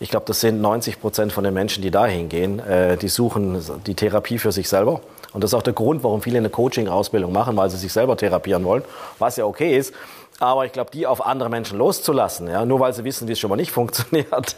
ich 0.01 0.11
glaube, 0.11 0.27
das 0.27 0.41
sind 0.41 0.61
90 0.61 1.01
Prozent 1.01 1.33
von 1.33 1.45
den 1.45 1.55
Menschen, 1.55 1.83
die 1.83 1.91
da 1.91 2.05
hingehen, 2.05 2.61
die 3.01 3.09
suchen 3.09 3.59
die 3.87 3.95
Therapie 3.95 4.39
für 4.39 4.53
sich 4.53 4.69
selber. 4.69 5.01
Und 5.35 5.43
das 5.43 5.51
ist 5.51 5.55
auch 5.55 5.63
der 5.63 5.73
Grund, 5.73 6.03
warum 6.05 6.23
viele 6.23 6.39
eine 6.39 6.49
Coaching-Ausbildung 6.49 7.33
machen, 7.33 7.57
weil 7.57 7.69
sie 7.69 7.77
sich 7.77 7.93
selber 7.93 8.17
therapieren 8.17 8.65
wollen, 8.65 8.85
was 9.19 9.37
ja 9.37 9.45
okay 9.45 9.77
ist. 9.77 9.93
Aber 10.41 10.65
ich 10.65 10.73
glaube, 10.73 10.91
die 10.93 11.07
auf 11.07 11.25
andere 11.25 11.49
Menschen 11.49 11.79
loszulassen, 11.79 12.49
ja, 12.49 12.65
nur 12.65 12.81
weil 12.81 12.93
sie 12.93 13.05
wissen, 13.05 13.29
wie 13.29 13.33
es 13.33 13.39
schon 13.39 13.51
mal 13.51 13.57
nicht 13.57 13.71
funktioniert, 13.73 14.57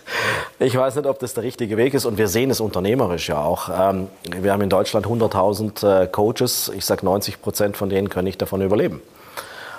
ich 0.59 0.77
weiß 0.77 0.97
nicht, 0.97 1.07
ob 1.07 1.19
das 1.19 1.35
der 1.35 1.43
richtige 1.43 1.77
Weg 1.77 1.95
ist. 1.95 2.05
Und 2.05 2.19
wir 2.19 2.29
sehen 2.29 2.51
es 2.51 2.61
unternehmerisch 2.61 3.29
ja 3.29 3.43
auch. 3.43 3.69
Ähm, 3.69 4.09
wir 4.25 4.53
haben 4.53 4.63
in 4.63 4.71
Deutschland 4.71 5.07
100.000 5.07 6.03
äh, 6.03 6.07
Coaches. 6.07 6.71
Ich 6.75 6.85
sage, 6.85 7.05
90 7.05 7.43
Prozent 7.43 7.77
von 7.77 7.89
denen 7.89 8.09
können 8.09 8.25
nicht 8.25 8.41
davon 8.41 8.61
überleben. 8.61 9.03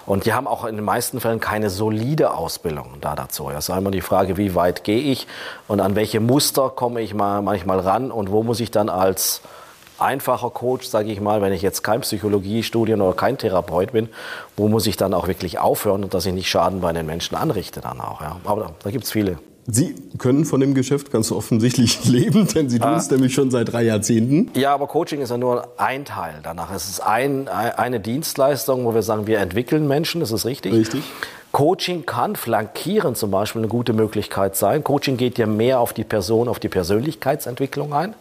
Und 0.08 0.26
die 0.26 0.34
haben 0.34 0.48
auch 0.48 0.64
in 0.64 0.78
den 0.78 0.86
meisten 0.86 1.20
Fällen 1.20 1.42
keine 1.42 1.70
solide 1.70 2.34
Ausbildung 2.34 2.94
da 3.02 3.14
dazu. 3.16 3.50
Es 3.50 3.66
ist 3.66 3.70
einmal 3.70 3.92
die 3.92 4.02
Frage, 4.02 4.38
wie 4.38 4.56
weit 4.56 4.86
gehe 4.86 5.02
ich 5.02 5.28
und 5.68 5.82
an 5.82 5.96
welche 5.96 6.22
Muster 6.22 6.70
komme 6.70 7.02
ich 7.02 7.14
mal 7.14 7.42
manchmal 7.42 7.80
ran 7.82 8.10
und 8.10 8.32
wo 8.32 8.42
muss 8.42 8.62
ich 8.62 8.72
dann 8.72 8.88
als 8.88 9.42
einfacher 10.00 10.50
Coach, 10.50 10.88
sage 10.88 11.12
ich 11.12 11.22
mal, 11.22 11.42
wenn 11.42 11.54
ich 11.54 11.62
jetzt 11.62 11.84
kein 11.84 12.02
Psychologiestudien 12.02 13.02
oder 13.02 13.14
kein 13.14 13.38
Therapeut 13.38 13.92
bin, 13.92 14.10
wo 14.56 14.68
muss 14.68 14.88
ich 14.88 14.98
dann 14.98 15.14
auch 15.14 15.28
wirklich 15.28 15.60
aufhören 15.60 16.04
und 16.04 16.14
dass 16.14 16.26
ich 16.26 16.34
nicht 16.34 16.50
Schaden 16.50 16.82
bei 16.82 16.94
den 16.94 17.06
Menschen 17.06 17.36
anrichte 17.36 17.82
dann 17.82 18.00
auch. 18.00 18.22
Ja. 18.22 18.38
Aber 18.46 18.62
da, 18.62 18.72
da 18.84 18.92
gibt 18.92 19.06
es 19.06 19.12
viele. 19.12 19.38
Sie 19.70 19.96
können 20.18 20.46
von 20.46 20.62
dem 20.62 20.74
Geschäft 20.74 21.12
ganz 21.12 21.30
offensichtlich 21.30 22.06
leben, 22.06 22.48
denn 22.48 22.70
Sie 22.70 22.80
tun 22.80 22.94
es 22.94 23.10
ah. 23.10 23.14
nämlich 23.14 23.34
schon 23.34 23.52
seit 23.52 23.74
drei 23.74 23.84
Jahrzehnten. 23.84 24.50
Ja, 24.58 24.74
aber 24.74 24.88
Coaching 24.88 25.20
ist 25.20 25.30
ja 25.30 25.38
nur 25.38 25.68
ein 25.76 26.06
Teil 26.06 26.40
danach. 26.42 26.74
Es 26.74 26.88
ist 26.88 27.02
ein, 27.02 27.50
eine 27.50 28.00
Dienstleistung, 28.00 28.86
wo 28.86 28.96
wir 28.96 29.02
sagen, 29.02 29.28
wir 29.28 29.40
entwickeln 29.40 29.86
Menschen, 29.86 30.22
das 30.22 30.32
ist 30.32 30.46
richtig. 30.46 30.72
Richtig. 30.72 31.04
Coaching 31.58 32.06
kann 32.06 32.36
flankieren 32.36 33.16
zum 33.16 33.32
Beispiel 33.32 33.62
eine 33.62 33.68
gute 33.68 33.92
Möglichkeit 33.92 34.56
sein. 34.56 34.84
Coaching 34.84 35.18
geht 35.18 35.40
ja 35.40 35.48
mehr 35.48 35.80
auf 35.80 35.92
die 35.92 36.04
Person, 36.04 36.50
auf 36.50 36.60
die 36.60 36.70
Persönlichkeitsentwicklung 36.70 37.96
ein. 37.96 38.14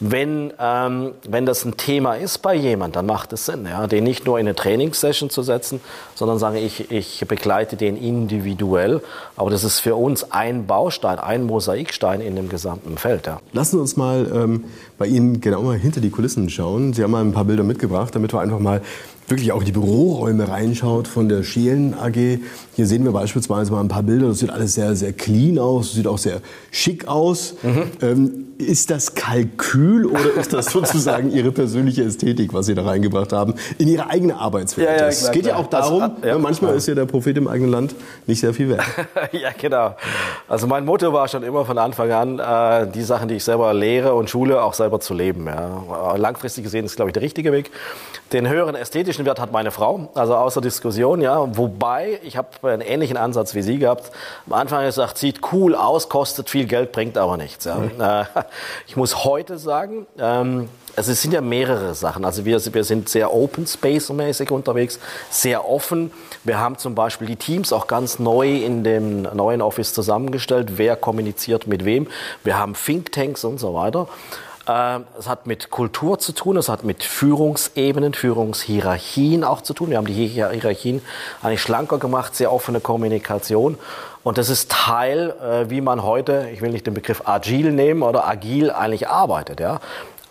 Wenn, 0.00 0.52
ähm, 0.58 1.12
wenn 1.22 1.46
das 1.46 1.64
ein 1.64 1.76
Thema 1.76 2.14
ist 2.14 2.38
bei 2.38 2.56
jemand, 2.56 2.96
dann 2.96 3.06
macht 3.06 3.32
es 3.32 3.46
Sinn, 3.46 3.68
ja, 3.70 3.86
den 3.86 4.02
nicht 4.02 4.26
nur 4.26 4.40
in 4.40 4.48
eine 4.48 4.56
Trainingssession 4.56 5.30
zu 5.30 5.44
setzen, 5.44 5.80
sondern 6.16 6.40
sagen, 6.40 6.56
ich, 6.56 6.90
ich 6.90 7.24
begleite 7.28 7.76
den 7.76 7.96
individuell. 7.96 9.00
Aber 9.36 9.50
das 9.50 9.62
ist 9.62 9.78
für 9.78 9.94
uns 9.94 10.32
ein 10.32 10.66
Baustein, 10.66 11.20
ein 11.20 11.44
Mosaikstein 11.44 12.20
in 12.20 12.34
dem 12.34 12.48
gesamten 12.48 12.98
Feld. 12.98 13.28
Ja. 13.28 13.38
Lassen 13.52 13.76
Sie 13.76 13.80
uns 13.80 13.96
mal 13.96 14.28
ähm, 14.34 14.64
bei 14.98 15.06
Ihnen 15.06 15.40
genau 15.40 15.62
mal 15.62 15.78
hinter 15.78 16.00
die 16.00 16.10
Kulissen 16.10 16.50
schauen. 16.50 16.94
Sie 16.94 17.04
haben 17.04 17.12
mal 17.12 17.24
ein 17.24 17.32
paar 17.32 17.44
Bilder 17.44 17.62
mitgebracht, 17.62 18.12
damit 18.16 18.32
wir 18.32 18.40
einfach 18.40 18.58
mal 18.58 18.82
wirklich 19.28 19.52
auch 19.52 19.62
die 19.62 19.72
Büroräume 19.72 20.48
reinschaut 20.48 21.08
von 21.08 21.28
der 21.28 21.42
Schelen 21.42 21.94
AG. 21.94 22.40
Hier 22.74 22.86
sehen 22.86 23.04
wir 23.04 23.12
beispielsweise 23.12 23.70
mal 23.70 23.80
ein 23.80 23.88
paar 23.88 24.02
Bilder. 24.02 24.28
Das 24.28 24.38
sieht 24.38 24.50
alles 24.50 24.74
sehr, 24.74 24.96
sehr 24.96 25.12
clean 25.12 25.58
aus, 25.58 25.92
sieht 25.92 26.06
auch 26.06 26.18
sehr 26.18 26.40
schick 26.70 27.06
aus. 27.06 27.54
Mhm. 27.62 27.82
Ähm, 28.00 28.46
ist 28.58 28.90
das 28.90 29.14
Kalkül 29.14 30.06
oder 30.06 30.34
ist 30.38 30.52
das 30.52 30.66
sozusagen 30.66 31.30
Ihre 31.32 31.52
persönliche 31.52 32.04
Ästhetik, 32.04 32.54
was 32.54 32.66
Sie 32.66 32.74
da 32.74 32.84
reingebracht 32.84 33.32
haben, 33.32 33.54
in 33.78 33.88
Ihre 33.88 34.08
eigene 34.08 34.36
Arbeitswelt? 34.36 34.88
Ja, 34.88 34.96
ja, 34.96 35.06
es 35.08 35.30
geht 35.30 35.46
ja 35.46 35.56
auch 35.56 35.66
darum, 35.66 36.02
also, 36.02 36.26
ja, 36.26 36.38
manchmal 36.38 36.74
ist 36.76 36.86
ja 36.86 36.94
der 36.94 37.06
Prophet 37.06 37.36
im 37.36 37.48
eigenen 37.48 37.70
Land 37.70 37.94
nicht 38.26 38.40
sehr 38.40 38.54
viel 38.54 38.68
wert. 38.70 38.82
ja, 39.32 39.50
genau. 39.58 39.96
Also 40.48 40.66
mein 40.66 40.84
Motto 40.84 41.12
war 41.12 41.28
schon 41.28 41.42
immer 41.42 41.64
von 41.64 41.78
Anfang 41.78 42.10
an, 42.12 42.38
äh, 42.38 42.90
die 42.90 43.02
Sachen, 43.02 43.28
die 43.28 43.36
ich 43.36 43.44
selber 43.44 43.74
lehre 43.74 44.14
und 44.14 44.30
schule, 44.30 44.62
auch 44.62 44.74
selber 44.74 45.00
zu 45.00 45.14
leben. 45.14 45.46
Ja. 45.46 46.16
Langfristig 46.16 46.64
gesehen 46.64 46.84
ist, 46.84 46.96
glaube 46.96 47.10
ich, 47.10 47.14
der 47.14 47.22
richtige 47.22 47.52
Weg. 47.52 47.70
Den 48.32 48.48
höheren 48.48 48.74
ästhetischen 48.74 49.26
Wert 49.26 49.40
hat 49.40 49.52
meine 49.52 49.70
Frau, 49.70 50.10
also 50.14 50.34
außer 50.34 50.60
Diskussion, 50.60 51.20
ja. 51.20 51.56
Wobei, 51.56 52.20
ich 52.22 52.36
habe 52.36 52.48
einen 52.70 52.82
ähnlichen 52.82 53.16
Ansatz 53.16 53.54
wie 53.54 53.62
sie 53.62 53.78
gehabt. 53.78 54.12
Am 54.46 54.52
Anfang 54.52 54.78
habe 54.78 54.88
ich 54.88 54.94
gesagt, 54.94 55.18
sieht 55.18 55.40
cool 55.52 55.74
aus, 55.74 56.08
kostet 56.08 56.48
viel 56.48 56.66
Geld, 56.66 56.92
bringt 56.92 57.18
aber 57.18 57.36
nichts. 57.36 57.64
Ja. 57.64 57.76
Mhm. 57.76 58.26
Ich 58.86 58.96
muss 58.96 59.24
heute 59.24 59.58
sagen, 59.58 60.06
ähm, 60.18 60.68
also 60.94 61.12
es 61.12 61.22
sind 61.22 61.32
ja 61.32 61.40
mehrere 61.40 61.94
Sachen. 61.94 62.24
Also 62.24 62.44
wir, 62.44 62.62
wir 62.74 62.84
sind 62.84 63.08
sehr 63.08 63.32
Open 63.32 63.66
Space 63.66 64.10
mäßig 64.10 64.50
unterwegs, 64.50 64.98
sehr 65.30 65.68
offen. 65.68 66.12
Wir 66.44 66.58
haben 66.58 66.78
zum 66.78 66.94
Beispiel 66.94 67.26
die 67.26 67.36
Teams 67.36 67.72
auch 67.72 67.86
ganz 67.86 68.18
neu 68.18 68.56
in 68.56 68.84
dem 68.84 69.22
neuen 69.22 69.62
Office 69.62 69.94
zusammengestellt. 69.94 70.76
Wer 70.76 70.96
kommuniziert 70.96 71.66
mit 71.66 71.84
wem? 71.84 72.08
Wir 72.44 72.58
haben 72.58 72.74
Thinktanks 72.74 73.44
und 73.44 73.58
so 73.58 73.74
weiter. 73.74 74.08
Ähm, 74.68 75.04
es 75.18 75.28
hat 75.28 75.46
mit 75.46 75.70
Kultur 75.70 76.18
zu 76.18 76.32
tun, 76.32 76.56
es 76.56 76.68
hat 76.68 76.84
mit 76.84 77.02
Führungsebenen, 77.02 78.14
Führungshierarchien 78.14 79.42
auch 79.42 79.60
zu 79.62 79.74
tun. 79.74 79.90
Wir 79.90 79.96
haben 79.96 80.06
die 80.06 80.28
Hierarchien 80.28 81.02
eigentlich 81.42 81.62
schlanker 81.62 81.98
gemacht, 81.98 82.36
sehr 82.36 82.52
offene 82.52 82.80
Kommunikation. 82.80 83.78
Und 84.22 84.38
das 84.38 84.48
ist 84.48 84.70
Teil, 84.70 85.34
äh, 85.42 85.68
wie 85.68 85.80
man 85.80 86.04
heute, 86.04 86.48
ich 86.52 86.62
will 86.62 86.70
nicht 86.70 86.86
den 86.86 86.94
Begriff 86.94 87.22
agil 87.26 87.72
nehmen 87.72 88.02
oder 88.02 88.26
agil 88.28 88.70
eigentlich 88.70 89.08
arbeitet. 89.08 89.58
Ja. 89.58 89.80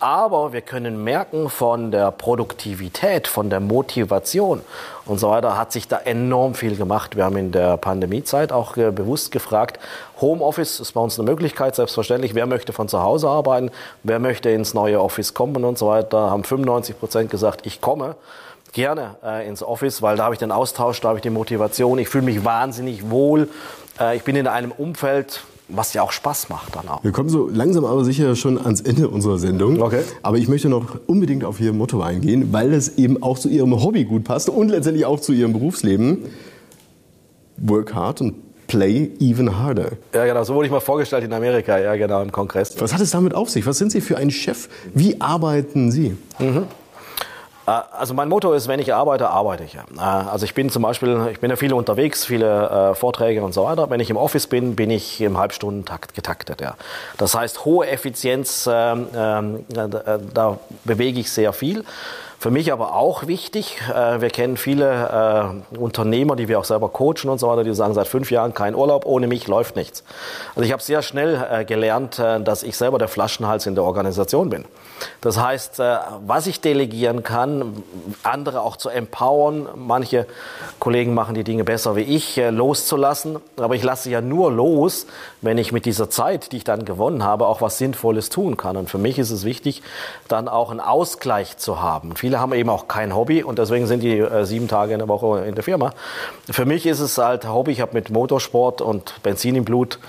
Aber 0.02 0.52
wir 0.52 0.62
können 0.62 1.04
merken, 1.04 1.48
von 1.48 1.92
der 1.92 2.10
Produktivität, 2.10 3.28
von 3.28 3.52
der 3.52 3.60
Motivation 3.60 4.62
und 5.06 5.20
so 5.20 5.30
weiter 5.30 5.60
hat 5.60 5.72
sich 5.72 5.88
da 5.88 5.98
enorm 5.98 6.56
viel 6.56 6.76
gemacht. 6.76 7.16
Wir 7.16 7.24
haben 7.24 7.38
in 7.38 7.52
der 7.52 7.78
Pandemiezeit 7.78 8.52
auch 8.52 8.78
äh, 8.78 8.90
bewusst 8.90 9.32
gefragt, 9.32 9.80
Homeoffice 10.20 10.80
ist 10.80 10.94
bei 10.94 11.02
uns 11.02 11.20
eine 11.20 11.30
Möglichkeit, 11.30 11.76
selbstverständlich. 11.76 12.34
Wer 12.34 12.48
möchte 12.48 12.74
von 12.74 12.88
zu 12.88 13.04
Hause 13.04 13.30
arbeiten? 13.30 13.70
Wer 14.02 14.18
möchte 14.18 14.50
ins 14.50 14.74
neue 14.74 15.00
Office 15.00 15.36
kommen 15.36 15.64
und 15.64 15.78
so 15.78 15.88
weiter? 15.88 16.32
Haben 16.32 16.46
95 16.46 17.00
Prozent 17.00 17.30
gesagt, 17.30 17.68
ich 17.68 17.80
komme 17.80 18.16
gerne 18.74 19.18
äh, 19.24 19.48
ins 19.48 19.62
Office, 19.62 20.02
weil 20.02 20.18
da 20.18 20.24
habe 20.24 20.34
ich 20.34 20.40
den 20.40 20.52
Austausch, 20.52 21.00
da 21.02 21.10
habe 21.10 21.20
ich 21.20 21.24
die 21.24 21.30
Motivation. 21.30 22.00
Ich 22.00 22.10
fühle 22.10 22.26
mich 22.26 22.44
wahnsinnig 22.44 23.12
wohl. 23.12 23.50
Äh, 24.00 24.16
ich 24.16 24.24
bin 24.24 24.36
in 24.36 24.48
einem 24.48 24.72
Umfeld, 24.72 25.44
was 25.74 25.94
ja 25.94 26.02
auch 26.02 26.12
Spaß 26.12 26.50
macht 26.50 26.76
dann 26.76 26.88
auch. 26.88 27.04
Wir 27.04 27.12
kommen 27.12 27.30
so 27.30 27.50
langsam 27.50 27.86
aber 27.86 28.04
sicher 28.04 28.36
schon 28.36 28.58
ans 28.58 28.82
Ende 28.82 29.10
unserer 29.10 29.38
Sendung. 29.38 29.82
Okay. 29.82 30.02
Aber 30.22 30.38
ich 30.38 30.48
möchte 30.48 30.70
noch 30.70 31.00
unbedingt 31.08 31.44
auf 31.44 31.60
Ihr 31.60 31.74
Motto 31.74 32.02
eingehen, 32.02 32.52
weil 32.52 32.74
es 32.74 32.98
eben 32.98 33.22
auch 33.22 33.38
zu 33.40 33.50
Ihrem 33.50 33.82
Hobby 33.82 34.06
gut 34.06 34.24
passt 34.24 34.50
und 34.50 34.70
letztendlich 34.70 35.06
auch 35.06 35.20
zu 35.20 35.34
Ihrem 35.34 35.54
Berufsleben. 35.54 36.20
Work 37.58 37.94
hard 37.94 38.22
and 38.22 38.34
play 38.68 39.12
even 39.20 39.58
harder. 39.58 39.92
Ja, 40.14 40.26
genau. 40.26 40.44
So 40.44 40.56
wurde 40.56 40.68
ich 40.68 40.72
mal 40.72 40.80
vorgestellt 40.80 41.24
in 41.24 41.34
Amerika, 41.34 41.78
ja, 41.78 41.96
genau, 41.96 42.22
im 42.22 42.32
Kongress. 42.32 42.80
Was 42.80 42.94
hat 42.94 43.02
es 43.02 43.12
damit 43.12 43.36
auf 43.36 43.50
sich? 43.50 43.66
Was 43.66 43.78
sind 43.78 43.92
Sie 43.92 44.02
für 44.02 44.18
ein 44.18 44.32
Chef? 44.32 44.70
Wie 44.94 45.20
arbeiten 45.20 45.92
Sie? 45.92 46.16
Mhm. 46.40 46.64
Äh, 47.68 47.72
also 47.98 48.14
mein 48.14 48.30
Motto 48.30 48.54
ist, 48.54 48.68
wenn 48.68 48.80
ich 48.80 48.94
arbeite, 48.94 49.30
arbeite 49.30 49.64
ich. 49.64 49.76
Äh, 49.76 50.00
also 50.00 50.46
ich 50.46 50.54
bin 50.54 50.70
zum 50.70 50.84
Beispiel, 50.84 51.30
ich 51.32 51.40
bin 51.40 51.50
ja 51.50 51.56
viele 51.56 51.76
unterwegs, 51.76 52.26
viele 52.26 52.92
äh, 52.92 52.96
Vorträge 52.96 53.44
und 53.44 53.54
so 53.54 53.64
weiter. 53.64 53.90
Wenn 53.90 54.00
ich 54.00 54.10
im 54.10 54.18
Office 54.18 54.48
bin, 54.48 54.76
bin 54.76 54.90
ich 54.90 55.22
im 55.22 55.38
Halbstundentakt 55.38 56.14
getaktet. 56.14 56.62
Ja. 56.62 56.76
Das 57.18 57.36
heißt, 57.36 57.66
hohe 57.66 57.88
Effizienz, 57.88 58.70
ähm, 58.72 59.08
ähm, 59.16 59.66
da 60.34 60.58
bewege 60.84 61.20
ich 61.20 61.32
sehr 61.32 61.54
viel. 61.54 61.84
Für 62.42 62.50
mich 62.50 62.74
aber 62.74 62.96
auch 62.96 63.28
wichtig, 63.28 63.80
wir 64.18 64.30
kennen 64.32 64.58
viele 64.58 65.62
Unternehmer, 65.80 66.36
die 66.36 66.48
wir 66.48 66.58
auch 66.58 66.64
selber 66.64 66.90
coachen 66.90 67.30
und 67.30 67.38
so 67.38 67.48
weiter, 67.48 67.64
die 67.64 67.76
sagen, 67.76 67.94
seit 67.94 68.08
fünf 68.08 68.32
Jahren 68.32 68.56
kein 68.56 68.74
Urlaub, 68.74 69.06
ohne 69.06 69.28
mich 69.28 69.48
läuft 69.48 69.76
nichts. 69.76 70.04
Also 70.56 70.64
ich 70.64 70.72
habe 70.72 70.82
sehr 70.82 71.04
schnell 71.04 71.66
gelernt, 71.66 72.18
dass 72.18 72.64
ich 72.64 72.76
selber 72.76 72.98
der 72.98 73.10
Flaschenhals 73.10 73.68
in 73.68 73.76
der 73.76 73.84
Organisation 73.84 74.50
bin. 74.50 74.66
Das 75.22 75.40
heißt, 75.40 75.80
äh, 75.80 75.98
was 76.26 76.48
ich 76.48 76.62
delegieren 76.62 77.24
kann, 77.24 77.84
andere 78.24 78.62
auch 78.62 78.78
zu 78.78 78.90
empowern. 78.90 79.68
Manche 79.76 80.26
Kollegen 80.80 81.14
machen 81.14 81.36
die 81.36 81.44
Dinge 81.44 81.64
besser 81.64 81.96
wie 81.96 82.02
ich, 82.02 82.38
äh, 82.38 82.50
loszulassen. 82.50 83.38
Aber 83.58 83.76
ich 83.76 83.84
lasse 83.84 84.10
ja 84.10 84.22
nur 84.22 84.52
los, 84.52 85.08
wenn 85.42 85.58
ich 85.58 85.72
mit 85.72 85.86
dieser 85.86 86.10
Zeit, 86.10 86.52
die 86.52 86.58
ich 86.58 86.64
dann 86.64 86.86
gewonnen 86.86 87.24
habe, 87.24 87.48
auch 87.48 87.62
was 87.62 87.78
Sinnvolles 87.78 88.30
tun 88.30 88.58
kann. 88.58 88.78
Und 88.78 88.90
für 88.90 88.98
mich 88.98 89.20
ist 89.20 89.32
es 89.32 89.44
wichtig, 89.44 89.82
dann 90.28 90.48
auch 90.48 90.72
einen 90.72 90.80
Ausgleich 90.80 91.58
zu 91.58 91.82
haben. 91.82 92.16
Viele 92.16 92.31
haben 92.40 92.54
eben 92.54 92.70
auch 92.70 92.88
kein 92.88 93.16
Hobby 93.16 93.44
und 93.44 93.60
deswegen 93.60 93.88
sind 93.88 94.02
die 94.02 94.20
äh, 94.20 94.46
sieben 94.46 94.68
Tage 94.68 94.94
in 94.94 95.00
der 95.00 95.08
Woche 95.08 95.46
in 95.46 95.56
der 95.56 95.64
Firma. 95.64 95.94
Für 96.50 96.66
mich 96.66 96.86
ist 96.86 97.00
es 97.00 97.18
halt 97.18 97.48
Hobby. 97.48 97.72
Ich 97.72 97.82
habe 97.82 97.94
mit 97.94 98.10
Motorsport 98.10 98.82
und 98.82 99.22
Benzin 99.24 99.56
im 99.56 99.66
Blut 99.66 100.00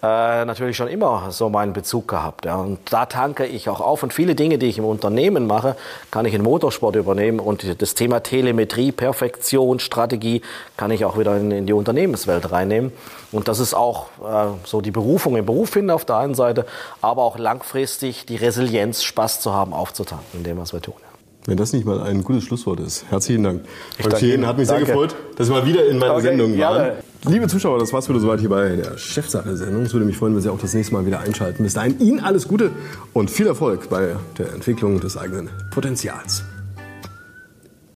äh, 0.00 0.44
natürlich 0.44 0.76
schon 0.76 0.86
immer 0.86 1.30
so 1.30 1.48
meinen 1.48 1.72
Bezug 1.72 2.06
gehabt. 2.06 2.44
Ja. 2.44 2.56
Und 2.56 2.78
da 2.92 3.06
tanke 3.06 3.46
ich 3.46 3.68
auch 3.68 3.80
auf. 3.80 4.02
Und 4.02 4.12
viele 4.12 4.34
Dinge, 4.34 4.58
die 4.58 4.66
ich 4.66 4.78
im 4.78 4.84
Unternehmen 4.84 5.46
mache, 5.46 5.76
kann 6.10 6.24
ich 6.24 6.34
in 6.34 6.42
Motorsport 6.42 6.94
übernehmen. 6.94 7.40
Und 7.40 7.82
das 7.82 7.94
Thema 7.94 8.20
Telemetrie, 8.20 8.92
Perfektion, 8.92 9.80
Strategie 9.80 10.42
kann 10.76 10.92
ich 10.92 11.04
auch 11.04 11.18
wieder 11.18 11.36
in, 11.36 11.50
in 11.50 11.66
die 11.66 11.72
Unternehmenswelt 11.72 12.52
reinnehmen. 12.52 12.92
Und 13.32 13.48
das 13.48 13.58
ist 13.58 13.74
auch 13.74 14.06
äh, 14.22 14.56
so 14.64 14.80
die 14.80 14.92
Berufung 14.92 15.36
im 15.36 15.46
Beruf 15.46 15.70
finden 15.70 15.90
auf 15.90 16.04
der 16.04 16.18
einen 16.18 16.34
Seite, 16.34 16.64
aber 17.02 17.22
auch 17.22 17.36
langfristig 17.36 18.24
die 18.24 18.36
Resilienz, 18.36 19.02
Spaß 19.02 19.40
zu 19.40 19.52
haben, 19.52 19.72
aufzutanken 19.72 20.26
in 20.34 20.44
dem, 20.44 20.58
was 20.58 20.72
wir 20.72 20.80
tun. 20.80 21.07
Wenn 21.48 21.56
das 21.56 21.72
nicht 21.72 21.86
mal 21.86 22.02
ein 22.02 22.24
gutes 22.24 22.44
Schlusswort 22.44 22.78
ist. 22.78 23.06
Herzlichen 23.08 23.42
Dank. 23.42 23.62
Danke 24.02 24.34
Ihnen. 24.34 24.46
Hat 24.46 24.58
mich 24.58 24.68
danke. 24.68 24.84
sehr 24.84 24.94
gefreut, 24.94 25.16
dass 25.36 25.46
Sie 25.46 25.52
mal 25.54 25.64
wieder 25.64 25.86
in 25.86 25.96
meiner 25.96 26.12
okay, 26.12 26.24
Sendung 26.24 26.58
waren. 26.58 26.76
Gerne. 26.76 26.92
Liebe 27.26 27.48
Zuschauer, 27.48 27.78
das 27.78 27.90
war's 27.90 28.06
wieder 28.06 28.20
soweit 28.20 28.40
hier 28.40 28.50
bei 28.50 28.76
der 28.76 28.98
Chefsache-Sendung. 28.98 29.84
Es 29.84 29.94
würde 29.94 30.04
mich 30.04 30.18
freuen, 30.18 30.34
wenn 30.34 30.42
Sie 30.42 30.52
auch 30.52 30.60
das 30.60 30.74
nächste 30.74 30.92
Mal 30.92 31.06
wieder 31.06 31.20
einschalten. 31.20 31.62
Bis 31.62 31.72
dahin 31.72 31.98
Ihnen 32.00 32.20
alles 32.20 32.48
Gute 32.48 32.70
und 33.14 33.30
viel 33.30 33.46
Erfolg 33.46 33.88
bei 33.88 34.14
der 34.36 34.52
Entwicklung 34.52 35.00
des 35.00 35.16
eigenen 35.16 35.48
Potenzials. 35.70 36.44